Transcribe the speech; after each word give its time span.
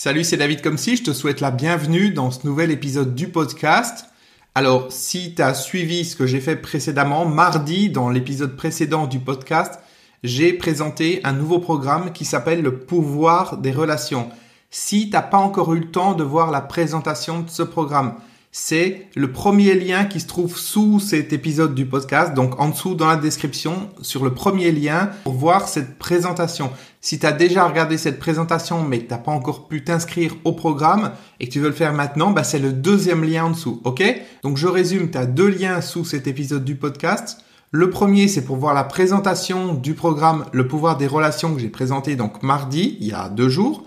Salut, 0.00 0.22
c'est 0.22 0.36
David 0.36 0.62
comme 0.62 0.78
si 0.78 0.94
je 0.94 1.02
te 1.02 1.12
souhaite 1.12 1.40
la 1.40 1.50
bienvenue 1.50 2.10
dans 2.10 2.30
ce 2.30 2.46
nouvel 2.46 2.70
épisode 2.70 3.16
du 3.16 3.26
podcast. 3.26 4.06
Alors, 4.54 4.92
si 4.92 5.34
tu 5.34 5.42
as 5.42 5.54
suivi 5.54 6.04
ce 6.04 6.14
que 6.14 6.24
j'ai 6.24 6.38
fait 6.38 6.54
précédemment, 6.54 7.26
mardi, 7.26 7.90
dans 7.90 8.08
l'épisode 8.08 8.54
précédent 8.54 9.08
du 9.08 9.18
podcast, 9.18 9.80
j'ai 10.22 10.52
présenté 10.52 11.20
un 11.24 11.32
nouveau 11.32 11.58
programme 11.58 12.12
qui 12.12 12.24
s'appelle 12.24 12.62
le 12.62 12.78
pouvoir 12.78 13.56
des 13.56 13.72
relations. 13.72 14.30
Si 14.70 15.10
t'as 15.10 15.20
pas 15.20 15.38
encore 15.38 15.74
eu 15.74 15.80
le 15.80 15.90
temps 15.90 16.14
de 16.14 16.22
voir 16.22 16.52
la 16.52 16.60
présentation 16.60 17.40
de 17.40 17.50
ce 17.50 17.64
programme, 17.64 18.14
c'est 18.50 19.06
le 19.14 19.30
premier 19.30 19.74
lien 19.74 20.04
qui 20.04 20.20
se 20.20 20.26
trouve 20.26 20.56
sous 20.56 21.00
cet 21.00 21.32
épisode 21.32 21.74
du 21.74 21.84
podcast, 21.84 22.32
donc 22.32 22.58
en 22.58 22.70
dessous 22.70 22.94
dans 22.94 23.06
la 23.06 23.16
description, 23.16 23.90
sur 24.00 24.24
le 24.24 24.32
premier 24.32 24.72
lien 24.72 25.10
pour 25.24 25.34
voir 25.34 25.68
cette 25.68 25.98
présentation. 25.98 26.70
Si 27.00 27.18
tu 27.18 27.26
déjà 27.34 27.66
regardé 27.66 27.98
cette 27.98 28.18
présentation 28.18 28.82
mais 28.82 29.00
que 29.00 29.14
tu 29.14 29.20
pas 29.20 29.32
encore 29.32 29.68
pu 29.68 29.84
t'inscrire 29.84 30.34
au 30.44 30.52
programme 30.52 31.12
et 31.40 31.46
que 31.46 31.52
tu 31.52 31.60
veux 31.60 31.68
le 31.68 31.74
faire 31.74 31.92
maintenant, 31.92 32.30
bah 32.30 32.42
c'est 32.42 32.58
le 32.58 32.72
deuxième 32.72 33.22
lien 33.22 33.44
en 33.44 33.50
dessous, 33.50 33.82
ok? 33.84 34.02
Donc 34.42 34.56
je 34.56 34.66
résume, 34.66 35.10
tu 35.10 35.18
as 35.18 35.26
deux 35.26 35.48
liens 35.48 35.80
sous 35.82 36.04
cet 36.04 36.26
épisode 36.26 36.64
du 36.64 36.74
podcast. 36.74 37.44
Le 37.70 37.90
premier, 37.90 38.28
c'est 38.28 38.44
pour 38.44 38.56
voir 38.56 38.72
la 38.72 38.84
présentation 38.84 39.74
du 39.74 39.92
programme 39.92 40.46
Le 40.52 40.66
pouvoir 40.66 40.96
des 40.96 41.06
relations 41.06 41.54
que 41.54 41.60
j'ai 41.60 41.68
présenté 41.68 42.16
donc 42.16 42.42
mardi, 42.42 42.96
il 43.00 43.08
y 43.08 43.12
a 43.12 43.28
deux 43.28 43.50
jours. 43.50 43.84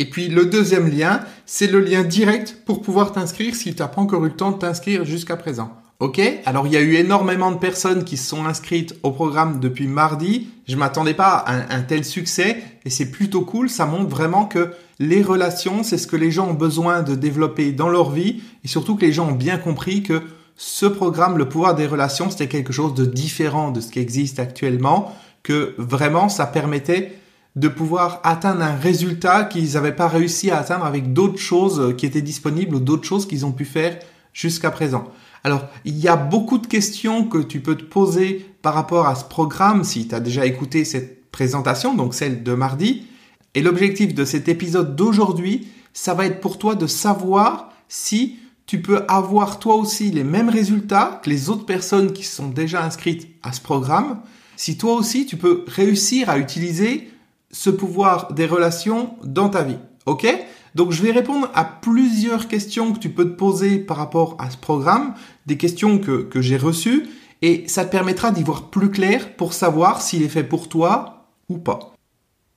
Et 0.00 0.04
puis 0.04 0.28
le 0.28 0.46
deuxième 0.46 0.88
lien, 0.88 1.20
c'est 1.44 1.66
le 1.66 1.80
lien 1.80 2.04
direct 2.04 2.58
pour 2.64 2.82
pouvoir 2.82 3.12
t'inscrire 3.12 3.56
si 3.56 3.74
tu 3.74 3.82
n'as 3.82 3.88
pas 3.88 4.00
encore 4.00 4.24
eu 4.24 4.28
le 4.28 4.36
temps 4.36 4.52
de 4.52 4.58
t'inscrire 4.58 5.04
jusqu'à 5.04 5.36
présent. 5.36 5.72
Ok? 5.98 6.20
Alors 6.46 6.68
il 6.68 6.72
y 6.72 6.76
a 6.76 6.80
eu 6.80 6.94
énormément 6.94 7.50
de 7.50 7.56
personnes 7.56 8.04
qui 8.04 8.16
se 8.16 8.28
sont 8.28 8.44
inscrites 8.44 8.94
au 9.02 9.10
programme 9.10 9.58
depuis 9.58 9.88
mardi. 9.88 10.46
Je 10.68 10.76
m'attendais 10.76 11.14
pas 11.14 11.32
à 11.32 11.74
un, 11.74 11.82
tel 11.82 12.04
succès 12.04 12.62
et 12.84 12.90
c'est 12.90 13.10
plutôt 13.10 13.42
cool. 13.42 13.68
Ça 13.68 13.86
montre 13.86 14.08
vraiment 14.08 14.46
que 14.46 14.72
les 15.00 15.22
relations, 15.22 15.82
c'est 15.82 15.98
ce 15.98 16.06
que 16.06 16.16
les 16.16 16.30
gens 16.30 16.48
ont 16.50 16.54
besoin 16.54 17.02
de 17.02 17.16
développer 17.16 17.72
dans 17.72 17.88
leur 17.88 18.12
vie 18.12 18.40
et 18.64 18.68
surtout 18.68 18.94
que 18.94 19.04
les 19.04 19.12
gens 19.12 19.30
ont 19.30 19.34
bien 19.34 19.58
compris 19.58 20.04
que 20.04 20.22
ce 20.54 20.86
programme, 20.86 21.38
le 21.38 21.48
pouvoir 21.48 21.74
des 21.74 21.86
relations, 21.86 22.30
c'était 22.30 22.48
quelque 22.48 22.72
chose 22.72 22.94
de 22.94 23.04
différent 23.04 23.72
de 23.72 23.80
ce 23.80 23.90
qui 23.90 23.98
existe 23.98 24.38
actuellement, 24.38 25.12
que 25.42 25.74
vraiment 25.78 26.28
ça 26.28 26.46
permettait 26.46 27.18
de 27.56 27.68
pouvoir 27.68 28.20
atteindre 28.24 28.62
un 28.62 28.76
résultat 28.76 29.44
qu'ils 29.44 29.72
n'avaient 29.72 29.96
pas 29.96 30.08
réussi 30.08 30.50
à 30.50 30.58
atteindre 30.58 30.84
avec 30.84 31.12
d'autres 31.12 31.38
choses 31.38 31.94
qui 31.96 32.06
étaient 32.06 32.22
disponibles 32.22 32.76
ou 32.76 32.80
d'autres 32.80 33.06
choses 33.06 33.26
qu'ils 33.26 33.46
ont 33.46 33.52
pu 33.52 33.64
faire 33.64 33.98
jusqu'à 34.32 34.70
présent. 34.70 35.08
Alors, 35.44 35.66
il 35.84 35.98
y 35.98 36.08
a 36.08 36.16
beaucoup 36.16 36.58
de 36.58 36.66
questions 36.66 37.24
que 37.24 37.38
tu 37.38 37.60
peux 37.60 37.76
te 37.76 37.84
poser 37.84 38.46
par 38.62 38.74
rapport 38.74 39.06
à 39.06 39.14
ce 39.14 39.24
programme 39.24 39.84
si 39.84 40.08
tu 40.08 40.14
as 40.14 40.20
déjà 40.20 40.46
écouté 40.46 40.84
cette 40.84 41.30
présentation, 41.30 41.94
donc 41.94 42.14
celle 42.14 42.42
de 42.42 42.54
mardi. 42.54 43.06
Et 43.54 43.62
l'objectif 43.62 44.14
de 44.14 44.24
cet 44.24 44.48
épisode 44.48 44.96
d'aujourd'hui, 44.96 45.68
ça 45.92 46.14
va 46.14 46.26
être 46.26 46.40
pour 46.40 46.58
toi 46.58 46.74
de 46.74 46.86
savoir 46.86 47.72
si 47.88 48.38
tu 48.66 48.82
peux 48.82 49.04
avoir 49.08 49.58
toi 49.58 49.76
aussi 49.76 50.10
les 50.10 50.24
mêmes 50.24 50.50
résultats 50.50 51.20
que 51.24 51.30
les 51.30 51.48
autres 51.48 51.64
personnes 51.64 52.12
qui 52.12 52.24
sont 52.24 52.48
déjà 52.48 52.84
inscrites 52.84 53.28
à 53.42 53.52
ce 53.52 53.60
programme. 53.60 54.20
Si 54.56 54.76
toi 54.76 54.94
aussi 54.94 55.24
tu 55.24 55.36
peux 55.36 55.64
réussir 55.66 56.28
à 56.28 56.38
utiliser 56.38 57.10
ce 57.50 57.70
pouvoir 57.70 58.32
des 58.32 58.46
relations 58.46 59.16
dans 59.24 59.48
ta 59.48 59.62
vie. 59.62 59.78
Ok? 60.06 60.26
Donc 60.74 60.92
je 60.92 61.02
vais 61.02 61.10
répondre 61.10 61.50
à 61.54 61.64
plusieurs 61.64 62.48
questions 62.48 62.92
que 62.92 62.98
tu 62.98 63.10
peux 63.10 63.24
te 63.24 63.36
poser 63.36 63.78
par 63.78 63.96
rapport 63.96 64.36
à 64.38 64.50
ce 64.50 64.56
programme, 64.56 65.14
des 65.46 65.56
questions 65.56 65.98
que, 65.98 66.22
que 66.22 66.40
j'ai 66.40 66.56
reçues, 66.56 67.08
et 67.42 67.64
ça 67.68 67.84
te 67.84 67.90
permettra 67.90 68.30
d'y 68.30 68.42
voir 68.42 68.70
plus 68.70 68.90
clair 68.90 69.34
pour 69.36 69.52
savoir 69.52 70.02
s'il 70.02 70.22
est 70.22 70.28
fait 70.28 70.44
pour 70.44 70.68
toi 70.68 71.26
ou 71.48 71.58
pas. 71.58 71.94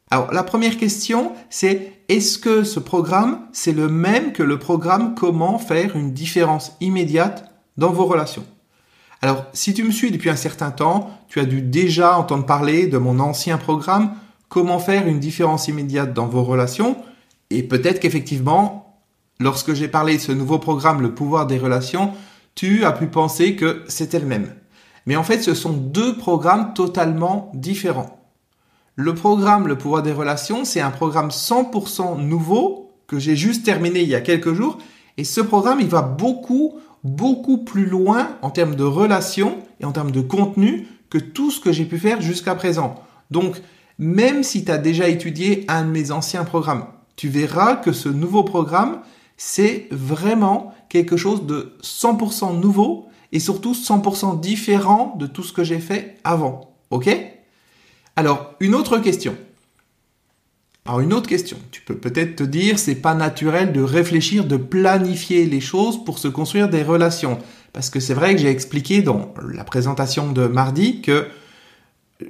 Alors 0.09 0.33
la 0.33 0.43
première 0.43 0.77
question, 0.77 1.31
c'est 1.49 2.01
est-ce 2.09 2.37
que 2.37 2.63
ce 2.63 2.79
programme, 2.79 3.39
c'est 3.53 3.71
le 3.71 3.87
même 3.87 4.33
que 4.33 4.43
le 4.43 4.59
programme 4.59 5.15
Comment 5.15 5.57
faire 5.57 5.95
une 5.95 6.11
différence 6.11 6.73
immédiate 6.81 7.51
dans 7.77 7.91
vos 7.91 8.05
relations? 8.05 8.43
Alors, 9.21 9.45
si 9.53 9.73
tu 9.73 9.83
me 9.83 9.91
suis 9.91 10.11
depuis 10.11 10.31
un 10.31 10.35
certain 10.35 10.71
temps, 10.71 11.11
tu 11.29 11.39
as 11.39 11.45
dû 11.45 11.61
déjà 11.61 12.17
entendre 12.17 12.45
parler 12.45 12.87
de 12.87 12.97
mon 12.97 13.19
ancien 13.19 13.57
programme 13.57 14.15
comment 14.51 14.79
faire 14.79 15.07
une 15.07 15.19
différence 15.19 15.69
immédiate 15.69 16.13
dans 16.13 16.27
vos 16.27 16.43
relations. 16.43 16.97
Et 17.51 17.63
peut-être 17.63 18.01
qu'effectivement, 18.01 18.99
lorsque 19.39 19.73
j'ai 19.73 19.87
parlé 19.87 20.17
de 20.17 20.21
ce 20.21 20.33
nouveau 20.33 20.59
programme, 20.59 21.01
le 21.01 21.15
pouvoir 21.15 21.47
des 21.47 21.57
relations, 21.57 22.11
tu 22.53 22.83
as 22.83 22.91
pu 22.91 23.07
penser 23.07 23.55
que 23.55 23.81
c'était 23.87 24.19
le 24.19 24.25
même. 24.25 24.53
Mais 25.05 25.15
en 25.15 25.23
fait, 25.23 25.41
ce 25.41 25.53
sont 25.53 25.71
deux 25.71 26.17
programmes 26.17 26.73
totalement 26.73 27.49
différents. 27.55 28.19
Le 28.95 29.15
programme 29.15 29.69
Le 29.69 29.77
pouvoir 29.77 30.03
des 30.03 30.11
relations, 30.11 30.65
c'est 30.65 30.81
un 30.81 30.91
programme 30.91 31.29
100% 31.29 32.19
nouveau 32.19 32.91
que 33.07 33.19
j'ai 33.19 33.37
juste 33.37 33.63
terminé 33.65 34.01
il 34.01 34.09
y 34.09 34.15
a 34.15 34.21
quelques 34.21 34.53
jours. 34.53 34.79
Et 35.15 35.23
ce 35.23 35.39
programme, 35.39 35.79
il 35.79 35.87
va 35.87 36.01
beaucoup, 36.01 36.73
beaucoup 37.05 37.59
plus 37.59 37.85
loin 37.85 38.31
en 38.41 38.49
termes 38.49 38.75
de 38.75 38.83
relations 38.83 39.59
et 39.79 39.85
en 39.85 39.93
termes 39.93 40.11
de 40.11 40.21
contenu 40.21 40.87
que 41.09 41.19
tout 41.19 41.51
ce 41.51 41.61
que 41.61 41.71
j'ai 41.71 41.85
pu 41.85 41.97
faire 41.97 42.19
jusqu'à 42.19 42.53
présent. 42.53 43.01
Donc, 43.31 43.61
même 44.01 44.41
si 44.41 44.65
tu 44.65 44.71
as 44.71 44.79
déjà 44.79 45.07
étudié 45.07 45.63
un 45.67 45.85
de 45.85 45.91
mes 45.91 46.11
anciens 46.11 46.43
programmes. 46.43 46.87
Tu 47.15 47.29
verras 47.29 47.75
que 47.75 47.93
ce 47.93 48.09
nouveau 48.09 48.43
programme, 48.43 49.01
c'est 49.37 49.87
vraiment 49.91 50.73
quelque 50.89 51.17
chose 51.17 51.45
de 51.45 51.77
100% 51.83 52.59
nouveau 52.59 53.05
et 53.31 53.39
surtout 53.39 53.73
100% 53.73 54.39
différent 54.39 55.15
de 55.19 55.27
tout 55.27 55.43
ce 55.43 55.53
que 55.53 55.63
j'ai 55.63 55.79
fait 55.79 56.17
avant. 56.23 56.73
OK? 56.89 57.15
Alors, 58.15 58.55
une 58.59 58.73
autre 58.73 58.97
question. 58.97 59.35
Alors, 60.87 61.01
une 61.01 61.13
autre 61.13 61.29
question. 61.29 61.57
Tu 61.69 61.81
peux 61.81 61.95
peut-être 61.95 62.37
te 62.37 62.43
dire, 62.43 62.79
c'est 62.79 62.95
pas 62.95 63.13
naturel 63.13 63.71
de 63.71 63.81
réfléchir, 63.81 64.45
de 64.45 64.57
planifier 64.57 65.45
les 65.45 65.61
choses 65.61 66.03
pour 66.03 66.17
se 66.17 66.27
construire 66.27 66.69
des 66.69 66.81
relations. 66.81 67.37
Parce 67.71 67.91
que 67.91 67.99
c'est 67.99 68.15
vrai 68.15 68.33
que 68.33 68.41
j'ai 68.41 68.49
expliqué 68.49 69.03
dans 69.03 69.31
la 69.53 69.63
présentation 69.63 70.31
de 70.31 70.47
mardi 70.47 71.01
que 71.01 71.27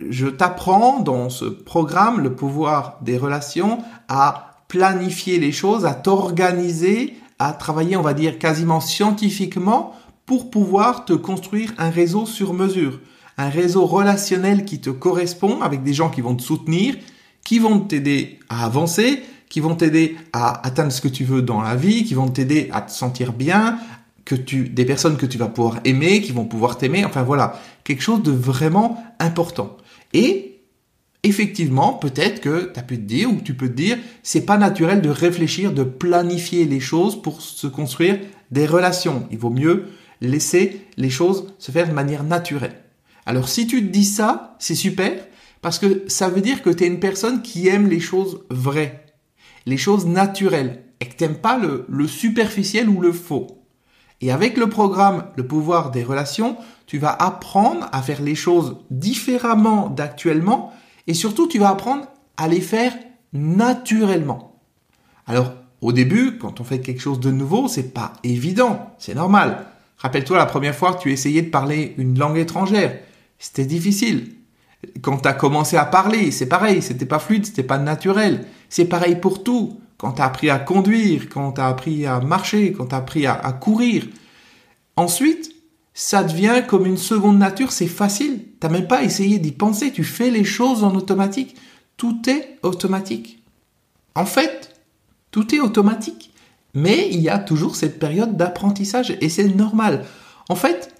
je 0.09 0.28
t'apprends 0.28 1.00
dans 1.00 1.29
ce 1.29 1.46
programme 1.46 2.22
le 2.22 2.34
pouvoir 2.34 3.00
des 3.02 3.18
relations 3.18 3.79
à 4.07 4.63
planifier 4.68 5.40
les 5.40 5.52
choses, 5.52 5.85
à 5.85 5.94
t'organiser, 5.94 7.16
à 7.40 7.53
travailler, 7.53 7.97
on 7.97 8.02
va 8.02 8.13
dire, 8.13 8.40
quasiment 8.40 8.79
scientifiquement 8.79 9.94
pour 10.25 10.50
pouvoir 10.50 11.06
te 11.06 11.13
construire 11.13 11.74
un 11.78 11.90
réseau 11.90 12.25
sur 12.25 12.53
mesure, 12.53 13.00
un 13.38 13.50
réseau 13.50 13.85
relationnel 13.85 14.63
qui 14.63 14.79
te 14.79 14.90
correspond 14.90 15.62
avec 15.62 15.84
des 15.84 15.94
gens 15.94 16.09
qui 16.09 16.22
vont 16.22 16.35
te 16.35 16.41
soutenir, 16.41 16.96
qui 17.44 17.59
vont 17.59 17.79
t'aider 17.79 18.40
à 18.50 18.66
avancer, 18.66 19.23
qui 19.50 19.59
vont 19.59 19.75
t'aider 19.75 20.16
à 20.31 20.66
atteindre 20.66 20.91
ce 20.91 21.02
que 21.02 21.09
tu 21.09 21.25
veux 21.25 21.41
dans 21.41 21.62
la 21.62 21.75
vie, 21.75 22.06
qui 22.06 22.13
vont 22.13 22.29
t'aider 22.29 22.69
à 22.72 22.81
te 22.81 22.91
sentir 22.91 23.34
bien, 23.34 23.78
que 24.23 24.35
tu, 24.35 24.69
des 24.69 24.85
personnes 24.85 25.18
que 25.18 25.25
tu 25.25 25.38
vas 25.38 25.47
pouvoir 25.47 25.79
aimer, 25.84 26.22
qui 26.22 26.31
vont 26.31 26.46
pouvoir 26.46 26.78
t'aimer, 26.78 27.03
enfin 27.03 27.23
voilà, 27.23 27.59
quelque 27.84 28.02
chose 28.02 28.23
de 28.23 28.31
vraiment 28.31 29.03
important. 29.19 29.75
Et 30.13 30.61
effectivement, 31.23 31.94
peut-être 31.94 32.41
que 32.41 32.72
tu 32.73 32.79
as 32.79 32.83
pu 32.83 32.97
te 32.97 33.03
dire 33.03 33.31
ou 33.31 33.39
tu 33.44 33.53
peux 33.53 33.67
te 33.67 33.73
dire, 33.73 33.97
c'est 34.23 34.45
pas 34.45 34.57
naturel 34.57 35.01
de 35.01 35.09
réfléchir, 35.09 35.73
de 35.73 35.83
planifier 35.83 36.66
les 36.66 36.79
choses 36.79 37.22
pour 37.22 37.41
se 37.41 37.67
construire 37.67 38.19
des 38.49 38.66
relations. 38.66 39.27
Il 39.31 39.38
vaut 39.38 39.49
mieux 39.49 39.85
laisser 40.22 40.81
les 40.97 41.09
choses 41.09 41.47
se 41.57 41.72
faire 41.72 41.88
de 41.88 41.94
manière 41.94 42.23
naturelle. 42.23 42.75
Alors 43.25 43.49
si 43.49 43.67
tu 43.67 43.85
te 43.85 43.91
dis 43.91 44.05
ça, 44.05 44.55
c'est 44.59 44.75
super 44.75 45.13
parce 45.61 45.77
que 45.77 46.03
ça 46.07 46.29
veut 46.29 46.41
dire 46.41 46.63
que 46.63 46.69
tu 46.69 46.83
es 46.83 46.88
une 46.88 46.99
personne 46.99 47.41
qui 47.41 47.67
aime 47.67 47.88
les 47.88 47.99
choses 47.99 48.43
vraies, 48.49 49.05
les 49.66 49.78
choses 49.78 50.07
naturelles 50.07 50.83
et 50.99 51.05
que 51.05 51.16
t'aimes 51.16 51.38
pas 51.38 51.57
le, 51.57 51.85
le 51.88 52.07
superficiel 52.07 52.89
ou 52.89 52.99
le 52.99 53.11
faux. 53.11 53.60
Et 54.21 54.31
avec 54.31 54.57
le 54.57 54.69
programme 54.69 55.25
Le 55.35 55.45
pouvoir 55.45 55.91
des 55.91 56.03
relations, 56.03 56.55
tu 56.85 56.99
vas 56.99 57.11
apprendre 57.11 57.89
à 57.91 58.01
faire 58.01 58.21
les 58.21 58.35
choses 58.35 58.77
différemment 58.89 59.89
d'actuellement 59.89 60.73
et 61.07 61.13
surtout 61.13 61.47
tu 61.47 61.59
vas 61.59 61.69
apprendre 61.69 62.05
à 62.37 62.47
les 62.47 62.61
faire 62.61 62.93
naturellement. 63.33 64.59
Alors, 65.25 65.53
au 65.81 65.91
début, 65.91 66.37
quand 66.37 66.59
on 66.59 66.63
fait 66.63 66.79
quelque 66.79 67.01
chose 67.01 67.19
de 67.19 67.31
nouveau, 67.31 67.67
c'est 67.67 67.93
pas 67.93 68.13
évident, 68.23 68.93
c'est 68.99 69.16
normal. 69.16 69.66
Rappelle-toi 69.97 70.37
la 70.37 70.46
première 70.46 70.75
fois 70.75 70.93
que 70.93 71.01
tu 71.01 71.11
essayais 71.11 71.41
de 71.41 71.49
parler 71.49 71.96
une 71.97 72.17
langue 72.17 72.37
étrangère, 72.37 72.99
c'était 73.40 73.66
difficile. 73.66 74.35
Quand 75.01 75.17
tu 75.17 75.28
as 75.28 75.34
commencé 75.34 75.78
à 75.78 75.85
parler, 75.85 76.31
c'est 76.31 76.47
pareil, 76.47 76.81
c'était 76.81 77.05
pas 77.05 77.19
fluide, 77.19 77.46
c'était 77.46 77.63
pas 77.63 77.78
naturel. 77.78 78.46
C'est 78.69 78.85
pareil 78.85 79.16
pour 79.16 79.43
tout 79.43 79.79
quand 80.01 80.13
tu 80.13 80.21
as 80.23 80.25
appris 80.25 80.49
à 80.49 80.57
conduire, 80.57 81.29
quand 81.29 81.51
tu 81.51 81.61
as 81.61 81.67
appris 81.67 82.07
à 82.07 82.19
marcher, 82.21 82.73
quand 82.73 82.87
tu 82.87 82.95
as 82.95 82.97
appris 82.97 83.27
à, 83.27 83.35
courir. 83.51 84.07
Ensuite, 84.95 85.53
ça 85.93 86.23
devient 86.23 86.63
comme 86.67 86.87
une 86.87 86.97
seconde 86.97 87.37
nature, 87.37 87.71
c'est 87.71 87.85
facile. 87.85 88.39
Tu 88.59 88.67
même 88.67 88.87
pas 88.87 89.03
essayé 89.03 89.37
d'y 89.37 89.51
penser, 89.51 89.91
tu 89.91 90.03
fais 90.03 90.31
les 90.31 90.43
choses 90.43 90.83
en 90.83 90.95
automatique. 90.95 91.55
Tout 91.97 92.19
est 92.27 92.57
automatique. 92.63 93.43
En 94.15 94.25
fait, 94.25 94.73
tout 95.29 95.53
est 95.53 95.59
automatique. 95.59 96.33
Mais 96.73 97.07
il 97.11 97.19
y 97.19 97.29
a 97.29 97.37
toujours 97.37 97.75
cette 97.75 97.99
période 97.99 98.35
d'apprentissage 98.35 99.15
et 99.21 99.29
c'est 99.29 99.49
normal. 99.49 100.03
En 100.49 100.55
fait, 100.55 100.95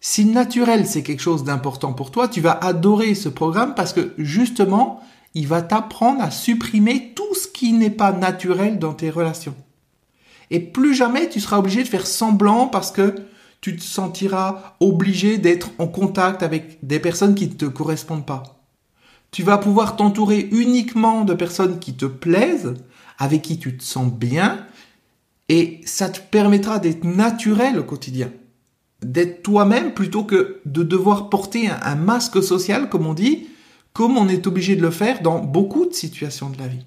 si 0.00 0.24
naturel 0.24 0.88
c'est 0.88 1.04
quelque 1.04 1.22
chose 1.22 1.44
d'important 1.44 1.92
pour 1.92 2.10
toi, 2.10 2.26
tu 2.26 2.40
vas 2.40 2.58
adorer 2.60 3.14
ce 3.14 3.28
programme 3.28 3.76
parce 3.76 3.92
que 3.92 4.12
justement, 4.18 5.00
il 5.34 5.48
va 5.48 5.62
t'apprendre 5.62 6.22
à 6.22 6.30
supprimer 6.30 7.12
tout 7.14 7.34
ce 7.34 7.48
qui 7.48 7.72
n'est 7.72 7.90
pas 7.90 8.12
naturel 8.12 8.78
dans 8.78 8.94
tes 8.94 9.10
relations. 9.10 9.56
Et 10.50 10.60
plus 10.60 10.94
jamais 10.94 11.28
tu 11.28 11.40
seras 11.40 11.58
obligé 11.58 11.82
de 11.82 11.88
faire 11.88 12.06
semblant 12.06 12.68
parce 12.68 12.92
que 12.92 13.14
tu 13.60 13.76
te 13.76 13.82
sentiras 13.82 14.76
obligé 14.80 15.38
d'être 15.38 15.70
en 15.78 15.86
contact 15.86 16.42
avec 16.42 16.78
des 16.86 17.00
personnes 17.00 17.34
qui 17.34 17.46
ne 17.46 17.54
te 17.54 17.64
correspondent 17.64 18.26
pas. 18.26 18.42
Tu 19.30 19.42
vas 19.42 19.58
pouvoir 19.58 19.96
t'entourer 19.96 20.48
uniquement 20.52 21.24
de 21.24 21.34
personnes 21.34 21.78
qui 21.78 21.94
te 21.94 22.04
plaisent, 22.04 22.74
avec 23.18 23.42
qui 23.42 23.58
tu 23.58 23.76
te 23.76 23.82
sens 23.82 24.12
bien, 24.12 24.66
et 25.48 25.80
ça 25.84 26.08
te 26.08 26.20
permettra 26.20 26.78
d'être 26.78 27.04
naturel 27.04 27.78
au 27.78 27.84
quotidien. 27.84 28.30
D'être 29.02 29.42
toi-même 29.42 29.92
plutôt 29.92 30.24
que 30.24 30.60
de 30.66 30.82
devoir 30.82 31.30
porter 31.30 31.68
un, 31.68 31.94
masque 31.96 32.42
social, 32.42 32.88
comme 32.88 33.06
on 33.06 33.14
dit, 33.14 33.48
comme 33.94 34.18
on 34.18 34.28
est 34.28 34.46
obligé 34.46 34.76
de 34.76 34.82
le 34.82 34.90
faire 34.90 35.22
dans 35.22 35.38
beaucoup 35.38 35.86
de 35.86 35.94
situations 35.94 36.50
de 36.50 36.58
la 36.58 36.66
vie. 36.66 36.84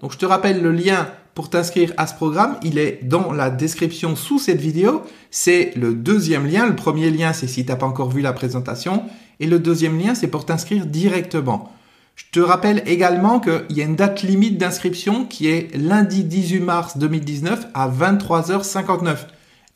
Donc 0.00 0.12
je 0.12 0.18
te 0.18 0.24
rappelle 0.24 0.62
le 0.62 0.72
lien 0.72 1.08
pour 1.34 1.50
t'inscrire 1.50 1.92
à 1.96 2.06
ce 2.06 2.14
programme, 2.14 2.56
il 2.62 2.78
est 2.78 3.00
dans 3.04 3.32
la 3.32 3.50
description 3.50 4.16
sous 4.16 4.38
cette 4.38 4.60
vidéo. 4.60 5.02
C'est 5.30 5.72
le 5.76 5.94
deuxième 5.94 6.46
lien. 6.46 6.66
Le 6.66 6.74
premier 6.74 7.10
lien, 7.10 7.32
c'est 7.32 7.46
si 7.46 7.64
tu 7.64 7.70
n'as 7.70 7.76
pas 7.76 7.86
encore 7.86 8.10
vu 8.10 8.20
la 8.20 8.32
présentation. 8.32 9.04
Et 9.38 9.46
le 9.46 9.58
deuxième 9.58 9.98
lien, 9.98 10.14
c'est 10.14 10.28
pour 10.28 10.44
t'inscrire 10.44 10.86
directement. 10.86 11.72
Je 12.16 12.24
te 12.32 12.40
rappelle 12.40 12.82
également 12.86 13.40
qu'il 13.40 13.76
y 13.76 13.80
a 13.80 13.84
une 13.84 13.96
date 13.96 14.22
limite 14.22 14.58
d'inscription 14.58 15.24
qui 15.24 15.46
est 15.46 15.74
lundi 15.76 16.24
18 16.24 16.60
mars 16.60 16.98
2019 16.98 17.68
à 17.72 17.88
23h59. 17.88 19.18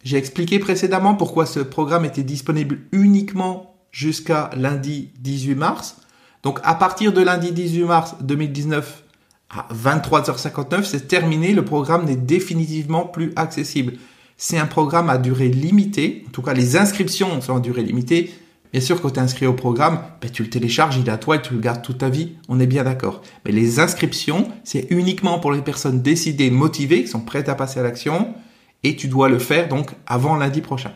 J'ai 0.03 0.19
expliqué 0.19 0.59
précédemment 0.59 1.15
pourquoi 1.15 1.47
ce 1.47 1.61
programme 1.61 2.05
était 2.05 2.25
disponible 2.25 2.81
uniquement 2.93 3.75
jusqu'à 3.91 4.51
lundi 4.55 5.13
18 5.21 5.55
mars. 5.55 5.97
Donc 6.45 6.61
à 6.63 6.75
partir 6.75 7.13
de 7.13 7.23
lundi 7.23 7.51
18 7.51 7.85
mars 7.85 8.15
2019 8.21 9.03
à 9.51 9.67
23h59, 9.75 10.85
c'est 10.85 11.09
terminé, 11.09 11.53
le 11.53 11.65
programme 11.65 12.05
n'est 12.05 12.17
définitivement 12.17 13.07
plus 13.07 13.33
accessible. 13.35 13.95
C'est 14.37 14.59
un 14.59 14.67
programme 14.67 15.11
à 15.11 15.19
durée 15.19 15.49
limitée, 15.49 16.25
en 16.29 16.31
tout 16.31 16.43
cas 16.43 16.53
les 16.53 16.77
inscriptions 16.77 17.41
sont 17.41 17.57
à 17.57 17.61
durée 17.61 17.83
limitée, 17.83 18.33
Bien 18.75 18.81
sûr, 18.81 19.01
quand 19.01 19.11
tu 19.11 19.21
es 19.21 19.23
inscrit 19.23 19.47
au 19.47 19.53
programme, 19.53 20.01
ben, 20.21 20.29
tu 20.29 20.43
le 20.43 20.51
télécharges, 20.51 20.97
il 20.97 21.07
est 21.07 21.13
à 21.13 21.17
toi 21.17 21.37
et 21.37 21.41
tu 21.41 21.55
le 21.55 21.61
gardes 21.61 21.81
toute 21.81 21.99
ta 21.99 22.09
vie. 22.09 22.33
On 22.49 22.59
est 22.59 22.67
bien 22.67 22.83
d'accord. 22.83 23.23
Mais 23.45 23.53
les 23.53 23.79
inscriptions, 23.79 24.49
c'est 24.65 24.89
uniquement 24.91 25.39
pour 25.39 25.53
les 25.53 25.63
personnes 25.63 26.03
décidées, 26.03 26.51
motivées, 26.51 27.05
qui 27.05 27.09
sont 27.09 27.21
prêtes 27.21 27.49
à 27.49 27.55
passer 27.55 27.79
à 27.79 27.85
l'action. 27.85 28.35
Et 28.83 28.97
tu 28.97 29.07
dois 29.07 29.29
le 29.29 29.39
faire 29.39 29.69
donc 29.69 29.93
avant 30.09 30.35
lundi 30.35 30.61
prochain. 30.61 30.91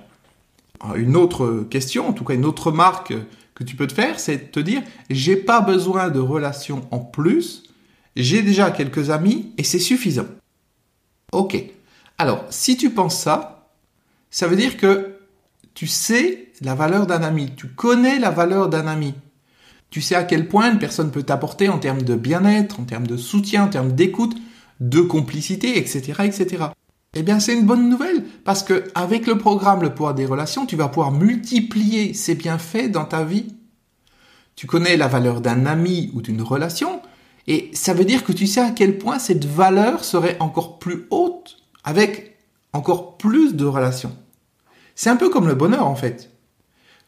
une 0.96 1.14
autre 1.14 1.68
question, 1.70 2.08
en 2.08 2.12
tout 2.12 2.24
cas 2.24 2.34
une 2.34 2.46
autre 2.46 2.66
remarque 2.66 3.14
que 3.58 3.64
tu 3.64 3.74
peux 3.74 3.88
te 3.88 3.92
faire, 3.92 4.20
c'est 4.20 4.52
te 4.52 4.60
dire, 4.60 4.82
j'ai 5.10 5.34
pas 5.34 5.60
besoin 5.60 6.10
de 6.10 6.20
relations 6.20 6.86
en 6.92 7.00
plus. 7.00 7.64
J'ai 8.14 8.42
déjà 8.42 8.70
quelques 8.70 9.10
amis 9.10 9.52
et 9.58 9.64
c'est 9.64 9.80
suffisant. 9.80 10.26
Ok. 11.32 11.60
Alors, 12.18 12.44
si 12.50 12.76
tu 12.76 12.90
penses 12.90 13.18
ça, 13.18 13.68
ça 14.30 14.46
veut 14.46 14.54
dire 14.54 14.76
que 14.76 15.18
tu 15.74 15.88
sais 15.88 16.52
la 16.60 16.76
valeur 16.76 17.08
d'un 17.08 17.22
ami, 17.24 17.50
tu 17.56 17.66
connais 17.66 18.20
la 18.20 18.30
valeur 18.30 18.68
d'un 18.68 18.86
ami. 18.86 19.14
Tu 19.90 20.02
sais 20.02 20.14
à 20.14 20.22
quel 20.22 20.46
point 20.46 20.70
une 20.70 20.78
personne 20.78 21.10
peut 21.10 21.24
t'apporter 21.24 21.68
en 21.68 21.78
termes 21.78 22.02
de 22.02 22.14
bien-être, 22.14 22.78
en 22.78 22.84
termes 22.84 23.08
de 23.08 23.16
soutien, 23.16 23.64
en 23.64 23.68
termes 23.68 23.92
d'écoute, 23.92 24.36
de 24.78 25.00
complicité, 25.00 25.78
etc., 25.78 26.22
etc. 26.24 26.66
Eh 27.14 27.22
bien, 27.22 27.40
c'est 27.40 27.54
une 27.54 27.66
bonne 27.66 27.88
nouvelle 27.88 28.24
parce 28.44 28.62
que 28.62 28.84
avec 28.94 29.26
le 29.26 29.38
programme 29.38 29.82
Le 29.82 29.94
pouvoir 29.94 30.14
des 30.14 30.26
relations, 30.26 30.66
tu 30.66 30.76
vas 30.76 30.88
pouvoir 30.88 31.12
multiplier 31.12 32.12
ces 32.14 32.34
bienfaits 32.34 32.90
dans 32.90 33.04
ta 33.04 33.24
vie. 33.24 33.54
Tu 34.56 34.66
connais 34.66 34.96
la 34.96 35.08
valeur 35.08 35.40
d'un 35.40 35.66
ami 35.66 36.10
ou 36.14 36.20
d'une 36.20 36.42
relation 36.42 37.00
et 37.46 37.70
ça 37.72 37.94
veut 37.94 38.04
dire 38.04 38.24
que 38.24 38.32
tu 38.32 38.46
sais 38.46 38.60
à 38.60 38.72
quel 38.72 38.98
point 38.98 39.18
cette 39.18 39.46
valeur 39.46 40.04
serait 40.04 40.36
encore 40.40 40.78
plus 40.78 41.06
haute 41.10 41.56
avec 41.82 42.36
encore 42.72 43.16
plus 43.16 43.54
de 43.54 43.64
relations. 43.64 44.14
C'est 44.94 45.10
un 45.10 45.16
peu 45.16 45.30
comme 45.30 45.48
le 45.48 45.54
bonheur 45.54 45.86
en 45.86 45.94
fait. 45.94 46.32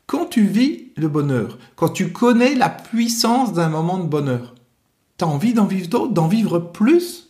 Quand 0.06 0.26
tu 0.26 0.47
vis 0.47 0.93
le 0.97 1.08
bonheur, 1.08 1.58
quand 1.76 1.91
tu 1.91 2.12
connais 2.12 2.55
la 2.55 2.69
puissance 2.69 3.52
d'un 3.52 3.69
moment 3.69 3.99
de 3.99 4.08
bonheur, 4.08 4.55
tu 5.19 5.25
as 5.25 5.29
envie 5.29 5.55
d'en 5.55 5.67
vivre 5.67 5.88
d'autres, 5.88 6.12
d'en 6.12 6.29
vivre 6.29 6.58
plus. 6.58 7.30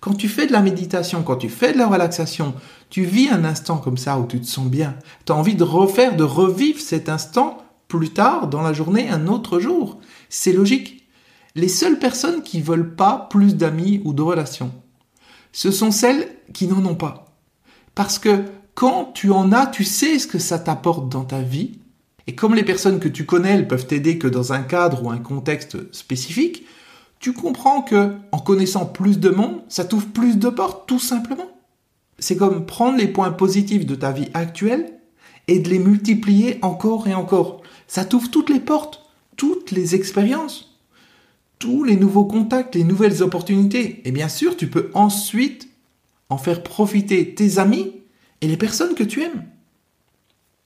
Quand 0.00 0.14
tu 0.14 0.28
fais 0.28 0.46
de 0.46 0.52
la 0.52 0.62
méditation, 0.62 1.22
quand 1.22 1.36
tu 1.36 1.48
fais 1.48 1.72
de 1.72 1.78
la 1.78 1.88
relaxation, 1.88 2.54
tu 2.90 3.04
vis 3.04 3.28
un 3.28 3.44
instant 3.44 3.78
comme 3.78 3.96
ça 3.96 4.18
où 4.18 4.26
tu 4.26 4.40
te 4.40 4.46
sens 4.46 4.66
bien. 4.66 4.96
Tu 5.24 5.32
as 5.32 5.36
envie 5.36 5.54
de 5.54 5.64
refaire, 5.64 6.16
de 6.16 6.24
revivre 6.24 6.80
cet 6.80 7.08
instant 7.08 7.58
plus 7.88 8.10
tard 8.10 8.48
dans 8.48 8.62
la 8.62 8.72
journée, 8.72 9.08
un 9.08 9.26
autre 9.26 9.58
jour. 9.58 10.00
C'est 10.28 10.52
logique. 10.52 11.08
Les 11.54 11.68
seules 11.68 11.98
personnes 11.98 12.42
qui 12.42 12.60
veulent 12.60 12.94
pas 12.94 13.28
plus 13.30 13.56
d'amis 13.56 14.02
ou 14.04 14.12
de 14.12 14.22
relations, 14.22 14.72
ce 15.52 15.70
sont 15.70 15.90
celles 15.90 16.28
qui 16.52 16.66
n'en 16.66 16.84
ont 16.84 16.94
pas. 16.94 17.34
Parce 17.94 18.18
que 18.18 18.44
quand 18.74 19.12
tu 19.14 19.30
en 19.30 19.52
as, 19.52 19.66
tu 19.66 19.84
sais 19.84 20.18
ce 20.18 20.26
que 20.26 20.38
ça 20.38 20.58
t'apporte 20.58 21.08
dans 21.08 21.24
ta 21.24 21.40
vie. 21.40 21.78
Et 22.26 22.34
comme 22.34 22.54
les 22.54 22.64
personnes 22.64 23.00
que 23.00 23.08
tu 23.08 23.24
connais, 23.24 23.54
elles 23.54 23.68
peuvent 23.68 23.86
t'aider 23.86 24.18
que 24.18 24.28
dans 24.28 24.52
un 24.52 24.62
cadre 24.62 25.02
ou 25.02 25.10
un 25.10 25.18
contexte 25.18 25.92
spécifique, 25.94 26.66
tu 27.18 27.32
comprends 27.32 27.82
que 27.82 28.14
en 28.32 28.38
connaissant 28.38 28.86
plus 28.86 29.18
de 29.18 29.30
monde, 29.30 29.62
ça 29.68 29.84
t'ouvre 29.84 30.08
plus 30.08 30.38
de 30.38 30.48
portes, 30.48 30.86
tout 30.86 30.98
simplement. 30.98 31.50
C'est 32.18 32.36
comme 32.36 32.66
prendre 32.66 32.98
les 32.98 33.08
points 33.08 33.32
positifs 33.32 33.86
de 33.86 33.94
ta 33.94 34.12
vie 34.12 34.28
actuelle 34.34 34.98
et 35.48 35.58
de 35.58 35.68
les 35.68 35.78
multiplier 35.78 36.58
encore 36.62 37.08
et 37.08 37.14
encore. 37.14 37.62
Ça 37.86 38.04
t'ouvre 38.04 38.30
toutes 38.30 38.50
les 38.50 38.60
portes, 38.60 39.02
toutes 39.36 39.70
les 39.70 39.94
expériences, 39.94 40.78
tous 41.58 41.84
les 41.84 41.96
nouveaux 41.96 42.24
contacts, 42.24 42.74
les 42.74 42.84
nouvelles 42.84 43.22
opportunités. 43.22 44.02
Et 44.04 44.12
bien 44.12 44.28
sûr, 44.28 44.56
tu 44.56 44.68
peux 44.68 44.90
ensuite 44.94 45.68
en 46.28 46.38
faire 46.38 46.62
profiter 46.62 47.34
tes 47.34 47.58
amis 47.58 47.92
et 48.40 48.48
les 48.48 48.56
personnes 48.56 48.94
que 48.94 49.04
tu 49.04 49.22
aimes. 49.22 49.44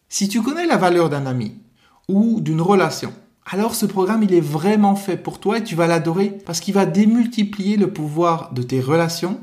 Si 0.09 0.29
tu 0.29 0.43
connais 0.43 0.67
la 0.67 0.77
valeur 0.77 1.09
d'un 1.09 1.27
ami 1.27 1.55
ou 2.09 2.41
d'une 2.41 2.61
relation, 2.61 3.13
alors 3.47 3.75
ce 3.75 3.87
programme 3.87 4.23
il 4.23 4.35
est 4.35 4.41
vraiment 4.41 4.97
fait 4.97 5.17
pour 5.17 5.41
toi 5.41 5.59
et 5.59 5.65
tu 5.65 5.75
vas 5.75 5.87
l'adorer 5.87 6.39
parce 6.45 6.61
qu'il 6.61 6.75
va 6.75 6.87
démultiplier 6.87 7.77
le 7.77 7.93
pouvoir 7.93 8.53
de 8.53 8.63
tes 8.63 8.81
relations 8.81 9.41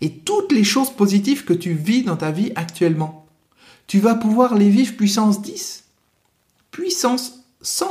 et 0.00 0.10
toutes 0.10 0.52
les 0.52 0.64
choses 0.64 0.90
positives 0.90 1.44
que 1.44 1.52
tu 1.52 1.72
vis 1.72 2.02
dans 2.02 2.16
ta 2.16 2.30
vie 2.30 2.52
actuellement. 2.54 3.26
Tu 3.86 3.98
vas 4.00 4.14
pouvoir 4.14 4.54
les 4.54 4.68
vivre 4.68 4.96
puissance 4.96 5.42
10, 5.42 5.84
puissance 6.70 7.40
100. 7.62 7.86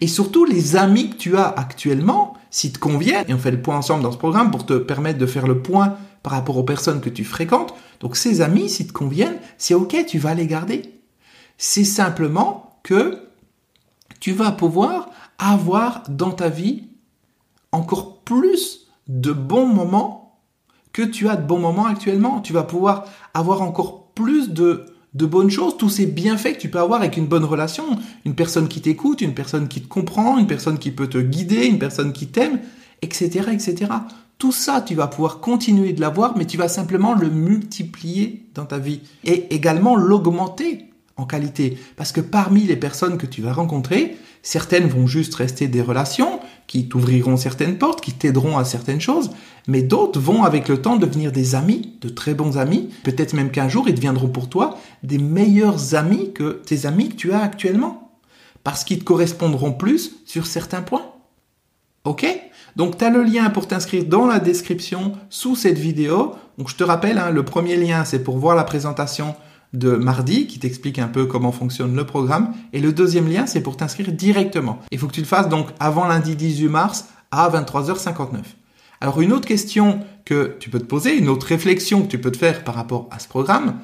Et 0.00 0.06
surtout 0.06 0.44
les 0.44 0.76
amis 0.76 1.10
que 1.10 1.16
tu 1.16 1.36
as 1.36 1.46
actuellement, 1.46 2.34
s'ils 2.50 2.72
te 2.72 2.78
conviennent, 2.78 3.24
et 3.28 3.34
on 3.34 3.38
fait 3.38 3.50
le 3.50 3.60
point 3.60 3.76
ensemble 3.76 4.02
dans 4.02 4.12
ce 4.12 4.18
programme 4.18 4.50
pour 4.50 4.66
te 4.66 4.74
permettre 4.74 5.18
de 5.18 5.26
faire 5.26 5.46
le 5.46 5.60
point 5.60 5.96
par 6.22 6.32
rapport 6.32 6.56
aux 6.56 6.64
personnes 6.64 7.00
que 7.00 7.10
tu 7.10 7.22
fréquentes. 7.22 7.74
Donc 8.00 8.16
ces 8.16 8.40
amis, 8.40 8.68
s'ils 8.68 8.86
te 8.86 8.92
conviennent, 8.92 9.38
c'est 9.58 9.74
ok, 9.74 10.04
tu 10.06 10.18
vas 10.18 10.34
les 10.34 10.46
garder. 10.46 10.82
C'est 11.58 11.84
simplement 11.84 12.80
que 12.82 13.18
tu 14.24 14.32
vas 14.32 14.52
pouvoir 14.52 15.10
avoir 15.38 16.02
dans 16.08 16.30
ta 16.30 16.48
vie 16.48 16.84
encore 17.72 18.22
plus 18.22 18.86
de 19.06 19.32
bons 19.32 19.66
moments 19.66 20.40
que 20.94 21.02
tu 21.02 21.28
as 21.28 21.36
de 21.36 21.46
bons 21.46 21.58
moments 21.58 21.84
actuellement. 21.84 22.40
Tu 22.40 22.54
vas 22.54 22.62
pouvoir 22.62 23.04
avoir 23.34 23.60
encore 23.60 24.12
plus 24.14 24.48
de, 24.48 24.86
de 25.12 25.26
bonnes 25.26 25.50
choses, 25.50 25.76
tous 25.76 25.90
ces 25.90 26.06
bienfaits 26.06 26.54
que 26.54 26.58
tu 26.58 26.70
peux 26.70 26.78
avoir 26.78 27.00
avec 27.00 27.18
une 27.18 27.26
bonne 27.26 27.44
relation, 27.44 27.84
une 28.24 28.34
personne 28.34 28.66
qui 28.66 28.80
t'écoute, 28.80 29.20
une 29.20 29.34
personne 29.34 29.68
qui 29.68 29.82
te 29.82 29.88
comprend, 29.88 30.38
une 30.38 30.46
personne 30.46 30.78
qui 30.78 30.90
peut 30.90 31.08
te 31.08 31.18
guider, 31.18 31.66
une 31.66 31.78
personne 31.78 32.14
qui 32.14 32.28
t'aime, 32.28 32.60
etc., 33.02 33.50
etc. 33.52 33.92
Tout 34.38 34.52
ça, 34.52 34.80
tu 34.80 34.94
vas 34.94 35.06
pouvoir 35.06 35.40
continuer 35.40 35.92
de 35.92 36.00
l'avoir, 36.00 36.38
mais 36.38 36.46
tu 36.46 36.56
vas 36.56 36.68
simplement 36.68 37.12
le 37.12 37.28
multiplier 37.28 38.48
dans 38.54 38.64
ta 38.64 38.78
vie 38.78 39.02
et 39.22 39.54
également 39.54 39.96
l'augmenter 39.96 40.93
en 41.16 41.24
qualité. 41.26 41.78
Parce 41.96 42.12
que 42.12 42.20
parmi 42.20 42.62
les 42.62 42.76
personnes 42.76 43.18
que 43.18 43.26
tu 43.26 43.42
vas 43.42 43.52
rencontrer, 43.52 44.16
certaines 44.42 44.86
vont 44.86 45.06
juste 45.06 45.34
rester 45.34 45.68
des 45.68 45.82
relations 45.82 46.40
qui 46.66 46.88
t'ouvriront 46.88 47.36
certaines 47.36 47.78
portes, 47.78 48.00
qui 48.00 48.12
t'aideront 48.12 48.58
à 48.58 48.64
certaines 48.64 49.00
choses, 49.00 49.30
mais 49.68 49.82
d'autres 49.82 50.20
vont 50.20 50.44
avec 50.44 50.68
le 50.68 50.80
temps 50.80 50.96
devenir 50.96 51.32
des 51.32 51.54
amis, 51.54 51.94
de 52.00 52.08
très 52.08 52.34
bons 52.34 52.58
amis. 52.58 52.90
Peut-être 53.04 53.34
même 53.34 53.50
qu'un 53.50 53.68
jour, 53.68 53.88
ils 53.88 53.94
deviendront 53.94 54.28
pour 54.28 54.48
toi 54.48 54.78
des 55.02 55.18
meilleurs 55.18 55.94
amis 55.94 56.32
que 56.32 56.62
tes 56.64 56.86
amis 56.86 57.10
que 57.10 57.16
tu 57.16 57.32
as 57.32 57.42
actuellement. 57.42 58.18
Parce 58.62 58.84
qu'ils 58.84 59.00
te 59.00 59.04
correspondront 59.04 59.72
plus 59.72 60.12
sur 60.24 60.46
certains 60.46 60.82
points. 60.82 61.06
Ok? 62.04 62.26
Donc 62.76 62.98
tu 62.98 63.04
as 63.04 63.10
le 63.10 63.22
lien 63.22 63.48
pour 63.50 63.68
t'inscrire 63.68 64.04
dans 64.04 64.26
la 64.26 64.40
description 64.40 65.12
sous 65.30 65.54
cette 65.54 65.78
vidéo. 65.78 66.34
Donc 66.58 66.68
je 66.68 66.76
te 66.76 66.84
rappelle, 66.84 67.18
hein, 67.18 67.30
le 67.30 67.44
premier 67.44 67.76
lien 67.76 68.04
c'est 68.04 68.22
pour 68.22 68.38
voir 68.38 68.56
la 68.56 68.64
présentation 68.64 69.34
de 69.74 69.90
mardi 69.90 70.46
qui 70.46 70.58
t'explique 70.58 70.98
un 70.98 71.08
peu 71.08 71.26
comment 71.26 71.52
fonctionne 71.52 71.94
le 71.94 72.06
programme. 72.06 72.54
Et 72.72 72.80
le 72.80 72.92
deuxième 72.92 73.28
lien 73.28 73.46
c'est 73.46 73.62
pour 73.62 73.76
t'inscrire 73.76 74.10
directement. 74.12 74.78
Il 74.90 74.98
faut 74.98 75.06
que 75.06 75.12
tu 75.12 75.20
le 75.20 75.26
fasses 75.26 75.48
donc 75.48 75.68
avant 75.78 76.06
lundi 76.06 76.36
18 76.36 76.68
mars 76.68 77.08
à 77.30 77.50
23h59. 77.50 78.38
Alors 79.00 79.20
une 79.20 79.32
autre 79.32 79.46
question 79.46 80.00
que 80.24 80.56
tu 80.60 80.70
peux 80.70 80.78
te 80.78 80.84
poser, 80.84 81.18
une 81.18 81.28
autre 81.28 81.46
réflexion 81.46 82.02
que 82.02 82.08
tu 82.08 82.20
peux 82.20 82.32
te 82.32 82.38
faire 82.38 82.64
par 82.64 82.74
rapport 82.74 83.08
à 83.10 83.18
ce 83.18 83.28
programme 83.28 83.80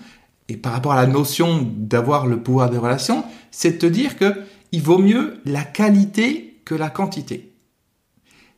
et 0.49 0.57
par 0.57 0.73
rapport 0.73 0.93
à 0.93 0.97
la 0.97 1.07
notion 1.07 1.69
d'avoir 1.77 2.27
le 2.27 2.43
pouvoir 2.43 2.71
des 2.71 2.79
relations, 2.79 3.25
c'est 3.51 3.73
de 3.73 3.79
te 3.79 3.87
dire 3.87 4.17
que 4.17 4.33
il 4.73 4.83
vaut 4.83 4.99
mieux 4.99 5.41
la 5.45 5.63
qualité 5.63 6.61
que 6.65 6.75
la 6.75 6.91
quantité. 6.91 7.53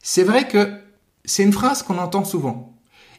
C'est 0.03 0.25
vrai 0.25 0.47
que 0.47 0.73
c'est 1.25 1.43
une 1.43 1.53
phrase 1.53 1.83
qu'on 1.83 1.99
entend 1.99 2.25
souvent. 2.25 2.77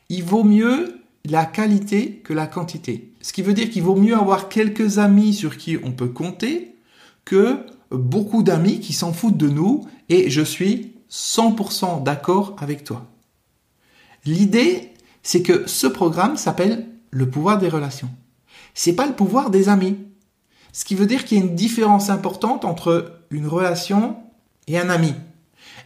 Il 0.10 0.24
vaut 0.24 0.44
mieux 0.44 1.02
la 1.26 1.46
qualité 1.46 2.22
que 2.24 2.34
la 2.34 2.48
quantité. 2.48 3.13
Ce 3.24 3.32
qui 3.32 3.42
veut 3.42 3.54
dire 3.54 3.70
qu'il 3.70 3.84
vaut 3.84 3.96
mieux 3.96 4.16
avoir 4.16 4.50
quelques 4.50 5.00
amis 5.00 5.34
sur 5.34 5.58
qui 5.58 5.78
on 5.82 5.94
peut 5.94 6.10
compter 6.10 6.76
que 7.24 7.66
beaucoup 7.90 8.44
d'amis 8.44 8.82
qui 8.82 8.92
s'en 8.92 9.14
foutent 9.14 9.38
de 9.38 9.48
nous 9.48 9.88
et 10.10 10.30
je 10.30 10.42
suis 10.42 10.94
100% 11.10 12.04
d'accord 12.04 12.56
avec 12.60 12.84
toi. 12.84 13.08
L'idée, 14.26 14.92
c'est 15.24 15.42
que 15.42 15.64
ce 15.68 15.88
programme 15.88 16.36
s'appelle 16.36 16.90
le 17.12 17.30
pouvoir 17.30 17.60
des 17.60 17.70
relations. 17.70 18.10
C'est 18.74 18.94
pas 18.94 19.08
le 19.08 19.14
pouvoir 19.14 19.52
des 19.52 19.70
amis. 19.70 19.96
Ce 20.74 20.84
qui 20.84 20.96
veut 20.96 21.06
dire 21.06 21.24
qu'il 21.24 21.38
y 21.38 21.42
a 21.42 21.46
une 21.46 21.56
différence 21.56 22.10
importante 22.10 22.66
entre 22.66 23.22
une 23.30 23.48
relation 23.48 24.18
et 24.68 24.78
un 24.78 24.90
ami. 24.90 25.14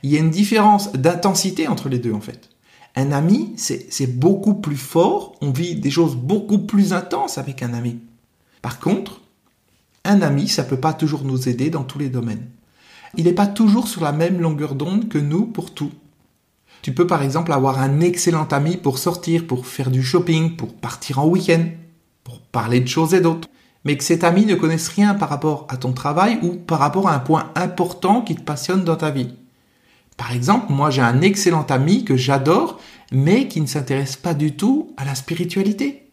Il 0.01 0.10
y 0.10 0.15
a 0.15 0.22
une 0.22 0.32
différence 0.32 0.91
d'intensité 0.94 1.67
entre 1.67 1.88
les 1.88 2.00
deux 2.00 2.13
en 2.13 2.22
fait. 2.22 2.50
Un 2.98 3.12
ami, 3.12 3.54
c'est 3.58 4.20
beaucoup 4.20 4.56
plus 4.56 4.75
fort, 4.75 5.36
on 5.42 5.51
vit 5.51 5.75
des 5.75 5.92
choses 5.92 6.16
beaucoup 6.16 6.58
plus 6.58 6.94
intenses 6.94 7.38
avec 7.38 7.62
un 7.62 7.75
ami. 7.75 8.00
Par 8.63 8.80
contre, 8.80 9.22
un 10.04 10.24
ami, 10.24 10.48
ça 10.48 10.63
ne 10.63 10.68
peut 10.68 10.80
pas 10.80 10.94
toujours 10.94 11.24
nous 11.24 11.48
aider 11.48 11.70
dans 11.70 11.84
tous 11.84 12.00
les 12.00 12.10
domaines. 12.10 12.48
Il 13.16 13.25
n'est 13.25 13.34
pas 13.34 13.46
toujours 13.46 13.88
sur 13.88 14.04
la 14.04 14.13
même 14.13 14.42
longueur 14.42 14.74
d'onde 14.74 15.10
que 15.10 15.20
nous 15.20 15.46
pour 15.46 15.75
tout. 15.75 15.92
Tu 16.82 16.92
peux 16.92 17.06
par 17.06 17.22
exemple 17.22 17.54
avoir 17.54 17.77
un 17.77 18.00
excellent 18.00 18.48
ami 18.48 18.77
pour 18.77 18.98
sortir, 18.98 19.46
pour 19.46 19.68
faire 19.68 19.92
du 19.92 20.01
shopping, 20.01 20.56
pour 20.56 20.74
partir 20.74 21.20
en 21.20 21.27
week-end, 21.27 21.66
pour 22.24 22.39
parler 22.39 22.80
de 22.80 22.88
choses 22.88 23.13
et 23.13 23.22
d'autres. 23.22 23.48
Mais 23.84 23.96
que 23.96 24.04
cet 24.04 24.24
ami 24.24 24.48
ne 24.48 24.56
connaisse 24.56 24.88
rien 24.88 25.13
par 25.13 25.30
rapport 25.30 25.68
à 25.70 25.77
ton 25.77 25.94
travail 25.94 26.39
ou 26.42 26.56
par 26.56 26.80
rapport 26.80 27.08
à 27.08 27.13
un 27.13 27.20
point 27.20 27.51
important 27.54 28.24
qui 28.24 28.36
te 28.36 28.42
passionne 28.42 28.84
dans 28.84 28.96
ta 28.96 29.12
vie. 29.12 29.36
Par 30.18 30.32
exemple, 30.32 30.74
moi 30.74 30.90
j'ai 30.90 31.02
un 31.02 31.22
excellent 31.22 31.66
ami 31.70 32.04
que 32.04 32.18
j'adore, 32.18 32.80
mais 33.12 33.48
qui 33.48 33.62
ne 33.62 33.68
s'intéresse 33.68 34.16
pas 34.16 34.34
du 34.34 34.54
tout 34.54 34.94
à 34.98 35.06
la 35.06 35.16
spiritualité. 35.16 36.10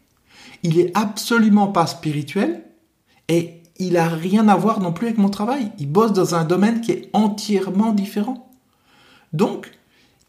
Il 0.62 0.78
est 0.78 0.96
absolument 0.96 1.68
pas 1.68 1.86
spirituel 1.86 2.62
et 3.28 3.62
il 3.78 3.96
a 3.96 4.08
rien 4.08 4.48
à 4.48 4.56
voir 4.56 4.80
non 4.80 4.92
plus 4.92 5.08
avec 5.08 5.18
mon 5.18 5.28
travail. 5.28 5.72
Il 5.78 5.90
bosse 5.90 6.12
dans 6.12 6.34
un 6.34 6.44
domaine 6.44 6.80
qui 6.80 6.92
est 6.92 7.10
entièrement 7.12 7.92
différent. 7.92 8.52
Donc, 9.32 9.72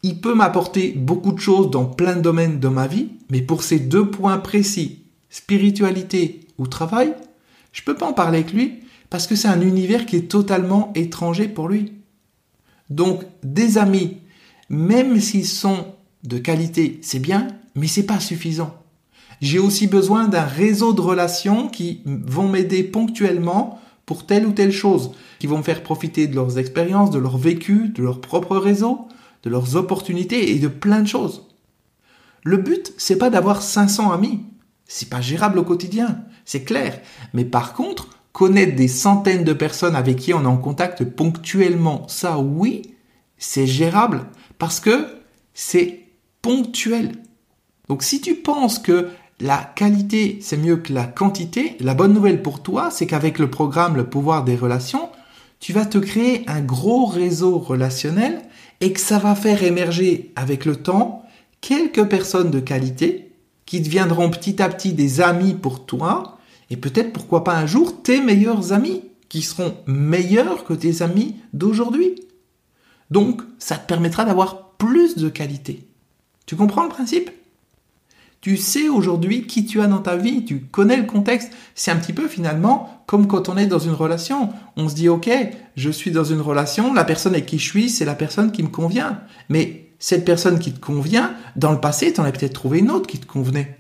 il 0.03 0.19
peut 0.19 0.33
m'apporter 0.33 0.93
beaucoup 0.95 1.31
de 1.31 1.39
choses 1.39 1.69
dans 1.69 1.85
plein 1.85 2.15
de 2.15 2.21
domaines 2.21 2.59
de 2.59 2.67
ma 2.67 2.87
vie, 2.87 3.09
mais 3.29 3.41
pour 3.41 3.63
ces 3.63 3.79
deux 3.79 4.09
points 4.09 4.37
précis, 4.37 5.03
spiritualité 5.29 6.41
ou 6.57 6.67
travail, 6.67 7.13
je 7.71 7.83
peux 7.83 7.95
pas 7.95 8.07
en 8.07 8.13
parler 8.13 8.39
avec 8.39 8.53
lui 8.53 8.81
parce 9.09 9.27
que 9.27 9.35
c'est 9.35 9.47
un 9.47 9.61
univers 9.61 10.05
qui 10.05 10.15
est 10.15 10.29
totalement 10.29 10.91
étranger 10.95 11.47
pour 11.47 11.67
lui. 11.67 11.94
Donc, 12.89 13.23
des 13.43 13.77
amis, 13.77 14.17
même 14.69 15.19
s'ils 15.19 15.47
sont 15.47 15.93
de 16.23 16.37
qualité, 16.37 16.99
c'est 17.01 17.19
bien, 17.19 17.47
mais 17.75 17.87
c'est 17.87 18.05
pas 18.05 18.19
suffisant. 18.19 18.75
J'ai 19.41 19.59
aussi 19.59 19.87
besoin 19.87 20.27
d'un 20.27 20.45
réseau 20.45 20.93
de 20.93 21.01
relations 21.01 21.67
qui 21.67 22.01
vont 22.05 22.47
m'aider 22.47 22.83
ponctuellement 22.83 23.79
pour 24.05 24.25
telle 24.25 24.45
ou 24.45 24.51
telle 24.51 24.71
chose, 24.71 25.11
qui 25.39 25.47
vont 25.47 25.57
me 25.57 25.63
faire 25.63 25.83
profiter 25.83 26.27
de 26.27 26.35
leurs 26.35 26.57
expériences, 26.57 27.11
de 27.11 27.19
leur 27.19 27.37
vécu, 27.37 27.89
de 27.89 28.03
leur 28.03 28.21
propre 28.21 28.57
réseau, 28.57 29.07
de 29.43 29.49
leurs 29.49 29.75
opportunités 29.75 30.51
et 30.51 30.59
de 30.59 30.67
plein 30.67 31.01
de 31.01 31.07
choses. 31.07 31.47
Le 32.43 32.57
but, 32.57 32.93
c'est 32.97 33.17
pas 33.17 33.29
d'avoir 33.29 33.61
500 33.61 34.11
amis. 34.11 34.41
C'est 34.87 35.09
pas 35.09 35.21
gérable 35.21 35.57
au 35.57 35.63
quotidien, 35.63 36.19
c'est 36.45 36.63
clair. 36.63 37.01
Mais 37.33 37.43
par 37.43 37.73
contre, 37.73 38.09
connaître 38.35 38.75
des 38.75 38.89
centaines 38.89 39.45
de 39.45 39.53
personnes 39.53 39.95
avec 39.95 40.17
qui 40.17 40.33
on 40.33 40.43
est 40.43 40.45
en 40.45 40.57
contact 40.57 41.05
ponctuellement, 41.05 42.05
ça 42.09 42.37
oui, 42.37 42.81
c'est 43.37 43.65
gérable 43.65 44.25
parce 44.57 44.81
que 44.81 45.07
c'est 45.53 46.01
ponctuel. 46.41 47.13
Donc 47.87 48.03
si 48.03 48.19
tu 48.19 48.35
penses 48.35 48.77
que 48.77 49.07
la 49.39 49.71
qualité 49.77 50.39
c'est 50.41 50.57
mieux 50.57 50.75
que 50.75 50.91
la 50.91 51.05
quantité, 51.05 51.77
la 51.79 51.93
bonne 51.93 52.11
nouvelle 52.11 52.41
pour 52.41 52.61
toi, 52.61 52.89
c'est 52.91 53.07
qu'avec 53.07 53.39
le 53.39 53.49
programme 53.49 53.95
Le 53.95 54.09
pouvoir 54.09 54.43
des 54.43 54.57
relations, 54.57 55.07
tu 55.61 55.71
vas 55.71 55.85
te 55.85 55.97
créer 55.97 56.43
un 56.47 56.59
gros 56.59 57.05
réseau 57.05 57.57
relationnel 57.57 58.41
et 58.81 58.91
que 58.91 58.99
ça 58.99 59.17
va 59.17 59.33
faire 59.35 59.63
émerger 59.63 60.33
avec 60.35 60.65
le 60.65 60.75
temps 60.75 61.23
quelques 61.61 62.03
personnes 62.03 62.51
de 62.51 62.59
qualité 62.59 63.31
qui 63.65 63.79
deviendront 63.79 64.29
petit 64.29 64.61
à 64.61 64.67
petit 64.67 64.91
des 64.91 65.21
amis 65.21 65.53
pour 65.53 65.85
toi 65.85 66.34
et 66.69 66.77
peut-être 66.77 67.13
pourquoi 67.13 67.43
pas 67.43 67.55
un 67.55 67.65
jour 67.65 68.01
tes 68.01 68.21
meilleurs 68.21 68.73
amis 68.73 69.03
qui 69.29 69.41
seront 69.41 69.75
meilleurs 69.85 70.63
que 70.63 70.73
tes 70.73 71.01
amis 71.01 71.35
d'aujourd'hui. 71.53 72.15
Donc 73.11 73.41
ça 73.59 73.77
te 73.77 73.87
permettra 73.87 74.25
d'avoir 74.25 74.69
plus 74.77 75.15
de 75.15 75.29
qualité. 75.29 75.85
Tu 76.45 76.55
comprends 76.55 76.83
le 76.83 76.89
principe? 76.89 77.29
Tu 78.41 78.57
sais 78.57 78.89
aujourd'hui 78.89 79.47
qui 79.47 79.65
tu 79.65 79.81
as 79.81 79.87
dans 79.87 79.99
ta 79.99 80.17
vie, 80.17 80.45
tu 80.45 80.59
connais 80.59 80.97
le 80.97 81.05
contexte. 81.05 81.51
C'est 81.73 81.89
un 81.89 81.95
petit 81.95 82.13
peu 82.13 82.27
finalement 82.27 83.03
comme 83.07 83.27
quand 83.27 83.49
on 83.49 83.57
est 83.57 83.65
dans 83.65 83.79
une 83.79 83.93
relation. 83.93 84.49
On 84.77 84.87
se 84.87 84.95
dit 84.95 85.09
ok, 85.09 85.29
je 85.75 85.89
suis 85.89 86.11
dans 86.11 86.23
une 86.23 86.41
relation, 86.41 86.93
la 86.93 87.05
personne 87.05 87.33
avec 87.33 87.47
qui 87.47 87.57
je 87.57 87.67
suis, 87.67 87.89
c'est 87.89 88.05
la 88.05 88.15
personne 88.15 88.51
qui 88.51 88.61
me 88.61 88.67
convient. 88.67 89.21
Mais 89.49 89.89
cette 89.97 90.25
personne 90.25 90.59
qui 90.59 90.71
te 90.73 90.79
convient, 90.79 91.33
dans 91.55 91.71
le 91.71 91.79
passé, 91.79 92.13
tu 92.13 92.21
en 92.21 92.25
as 92.25 92.31
peut-être 92.31 92.53
trouvé 92.53 92.79
une 92.79 92.91
autre 92.91 93.07
qui 93.07 93.17
te 93.17 93.25
convenait. 93.25 93.77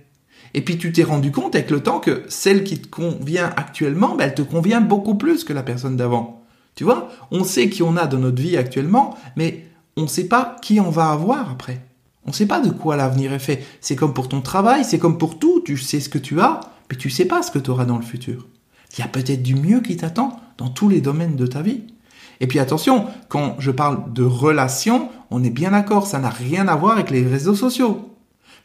Et 0.55 0.61
puis 0.61 0.77
tu 0.77 0.93
t'es 0.93 1.03
rendu 1.03 1.33
compte 1.33 1.53
avec 1.53 1.69
le 1.69 1.83
temps 1.83 1.99
que 1.99 2.23
celle 2.29 2.63
qui 2.63 2.79
te 2.79 2.87
convient 2.87 3.51
actuellement, 3.57 4.15
ben, 4.15 4.23
elle 4.23 4.35
te 4.35 4.41
convient 4.41 4.79
beaucoup 4.79 5.15
plus 5.15 5.43
que 5.43 5.51
la 5.51 5.63
personne 5.63 5.97
d'avant. 5.97 6.43
Tu 6.75 6.85
vois, 6.85 7.09
on 7.29 7.43
sait 7.43 7.69
qui 7.69 7.83
on 7.83 7.97
a 7.97 8.07
dans 8.07 8.19
notre 8.19 8.41
vie 8.41 8.55
actuellement, 8.55 9.17
mais 9.35 9.65
on 9.97 10.03
ne 10.03 10.07
sait 10.07 10.29
pas 10.29 10.55
qui 10.61 10.79
on 10.79 10.89
va 10.89 11.09
avoir 11.09 11.51
après. 11.51 11.85
On 12.25 12.29
ne 12.29 12.33
sait 12.33 12.45
pas 12.45 12.61
de 12.61 12.69
quoi 12.69 12.95
l'avenir 12.95 13.33
est 13.33 13.39
fait. 13.39 13.65
C'est 13.81 13.97
comme 13.97 14.13
pour 14.13 14.29
ton 14.29 14.39
travail, 14.39 14.85
c'est 14.85 14.97
comme 14.97 15.17
pour 15.17 15.39
tout. 15.39 15.61
Tu 15.65 15.75
sais 15.75 15.99
ce 15.99 16.07
que 16.07 16.17
tu 16.17 16.39
as, 16.39 16.61
mais 16.89 16.95
tu 16.95 17.09
sais 17.09 17.25
pas 17.25 17.43
ce 17.43 17.51
que 17.51 17.59
tu 17.59 17.69
auras 17.69 17.85
dans 17.85 17.97
le 17.97 18.05
futur. 18.05 18.47
Il 18.97 19.01
y 19.01 19.03
a 19.03 19.09
peut-être 19.09 19.43
du 19.43 19.55
mieux 19.55 19.81
qui 19.81 19.97
t'attend 19.97 20.39
dans 20.57 20.69
tous 20.69 20.87
les 20.87 21.01
domaines 21.01 21.35
de 21.35 21.47
ta 21.47 21.61
vie. 21.61 21.81
Et 22.39 22.47
puis 22.47 22.59
attention, 22.59 23.07
quand 23.27 23.57
je 23.59 23.71
parle 23.71 24.13
de 24.13 24.23
relations, 24.23 25.09
on 25.31 25.43
est 25.43 25.49
bien 25.49 25.71
d'accord, 25.71 26.07
ça 26.07 26.19
n'a 26.19 26.29
rien 26.29 26.69
à 26.69 26.77
voir 26.77 26.93
avec 26.93 27.11
les 27.11 27.27
réseaux 27.27 27.55
sociaux. 27.55 28.14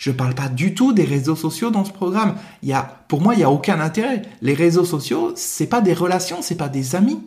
Je 0.00 0.10
ne 0.10 0.16
parle 0.16 0.34
pas 0.34 0.48
du 0.48 0.72
tout 0.72 0.94
des 0.94 1.04
réseaux 1.04 1.36
sociaux 1.36 1.70
dans 1.70 1.84
ce 1.84 1.92
programme. 1.92 2.34
Il 2.62 2.70
y 2.70 2.72
a, 2.72 3.04
pour 3.06 3.20
moi, 3.20 3.34
il 3.34 3.38
n'y 3.38 3.44
a 3.44 3.50
aucun 3.50 3.80
intérêt. 3.80 4.22
Les 4.40 4.54
réseaux 4.54 4.86
sociaux, 4.86 5.32
c'est 5.36 5.66
pas 5.66 5.82
des 5.82 5.92
relations, 5.92 6.38
c'est 6.40 6.56
pas 6.56 6.70
des 6.70 6.96
amis. 6.96 7.20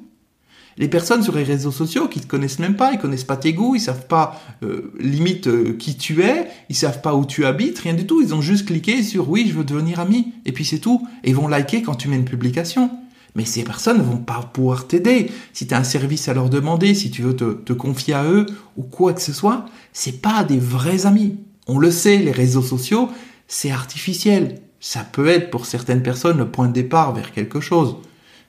Les 0.78 0.88
personnes 0.88 1.22
sur 1.22 1.36
les 1.36 1.44
réseaux 1.44 1.72
sociaux 1.72 2.08
qui 2.08 2.20
te 2.20 2.26
connaissent 2.26 2.58
même 2.58 2.76
pas, 2.76 2.92
ils 2.92 2.98
connaissent 2.98 3.26
pas 3.26 3.38
tes 3.38 3.54
goûts, 3.54 3.76
ils 3.76 3.80
savent 3.80 4.08
pas 4.08 4.42
euh, 4.64 4.92
limite 5.00 5.46
euh, 5.46 5.78
qui 5.78 5.98
tu 5.98 6.24
es, 6.24 6.48
ils 6.68 6.76
savent 6.76 7.02
pas 7.02 7.14
où 7.14 7.28
tu 7.28 7.46
habites, 7.46 7.78
rien 7.78 7.94
du 7.94 8.08
tout. 8.08 8.24
Ils 8.24 8.34
ont 8.34 8.42
juste 8.42 8.66
cliqué 8.66 9.04
sur 9.04 9.30
oui, 9.30 9.46
je 9.48 9.54
veux 9.54 9.64
devenir 9.64 10.00
ami, 10.00 10.34
et 10.48 10.52
puis 10.52 10.66
c'est 10.66 10.80
tout. 10.80 11.08
Et 11.24 11.30
ils 11.30 11.36
vont 11.36 11.48
liker 11.48 11.84
quand 11.84 11.94
tu 11.94 12.08
mets 12.08 12.16
une 12.16 12.26
publication. 12.26 12.90
Mais 13.36 13.46
ces 13.46 13.64
personnes 13.64 14.00
ne 14.00 14.04
vont 14.04 14.18
pas 14.18 14.50
pouvoir 14.52 14.88
t'aider. 14.88 15.30
Si 15.54 15.68
tu 15.68 15.76
as 15.76 15.78
un 15.78 15.84
service 15.84 16.28
à 16.28 16.34
leur 16.34 16.50
demander, 16.50 16.96
si 16.96 17.12
tu 17.12 17.22
veux 17.22 17.36
te, 17.36 17.54
te 17.54 17.74
confier 17.74 18.16
à 18.16 18.26
eux 18.26 18.48
ou 18.78 18.82
quoi 18.82 19.14
que 19.14 19.22
ce 19.22 19.32
soit, 19.32 19.66
c'est 19.92 20.24
pas 20.24 20.44
des 20.44 20.58
vrais 20.58 21.06
amis. 21.06 21.38
On 21.68 21.80
le 21.80 21.92
sait, 21.92 22.18
les 22.18 22.32
réseaux 22.32 22.62
sociaux, 22.62 23.10
c'est 23.48 23.72
artificiel. 23.72 24.62
Ça 24.80 25.04
peut 25.04 25.28
être 25.28 25.50
pour 25.50 25.66
certaines 25.66 26.04
personnes 26.04 26.38
le 26.38 26.50
point 26.50 26.68
de 26.68 26.74
départ 26.74 27.14
vers 27.14 27.32
quelque 27.32 27.62
chose. 27.62 27.96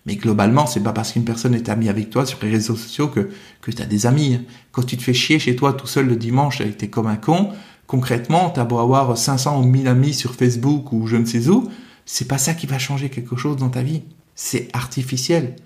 Mais 0.07 0.17
globalement, 0.17 0.67
c'est 0.67 0.83
pas 0.83 0.93
parce 0.93 1.13
qu'une 1.13 1.25
personne 1.25 1.55
est 1.55 1.69
amie 1.69 1.89
avec 1.89 2.11
toi 2.11 2.27
sur 2.27 2.39
les 2.43 2.51
réseaux 2.51 2.77
sociaux 2.77 3.09
que, 3.09 3.31
que 3.63 3.71
tu 3.71 3.81
as 3.81 3.87
des 3.87 4.07
amis. 4.07 4.41
Quand 4.73 4.83
tu 4.83 4.97
te 4.97 5.03
fais 5.03 5.15
chier 5.15 5.39
chez 5.39 5.57
toi 5.57 5.73
tout 5.73 5.87
seul 5.87 6.07
le 6.07 6.17
dimanche 6.17 6.61
et 6.61 6.71
t'es 6.73 6.89
comme 6.89 7.07
un 7.07 7.17
con, 7.17 7.51
concrètement, 7.87 8.51
t'as 8.51 8.65
beau 8.65 8.79
avoir 8.79 9.17
500 9.17 9.61
ou 9.61 9.65
1000 9.65 9.89
amis 9.89 10.13
sur 10.13 10.35
Facebook 10.35 10.93
ou 10.93 11.07
je 11.07 11.17
ne 11.17 11.25
sais 11.25 11.49
où, 11.49 11.71
c'est 12.05 12.29
pas 12.29 12.39
ça 12.39 12.53
qui 12.53 12.67
va 12.67 12.79
changer 12.79 13.09
quelque 13.09 13.37
chose 13.37 13.57
dans 13.57 13.71
ta 13.71 13.83
vie. 13.83 14.03
C'est 14.35 14.69
artificiel 14.75 15.57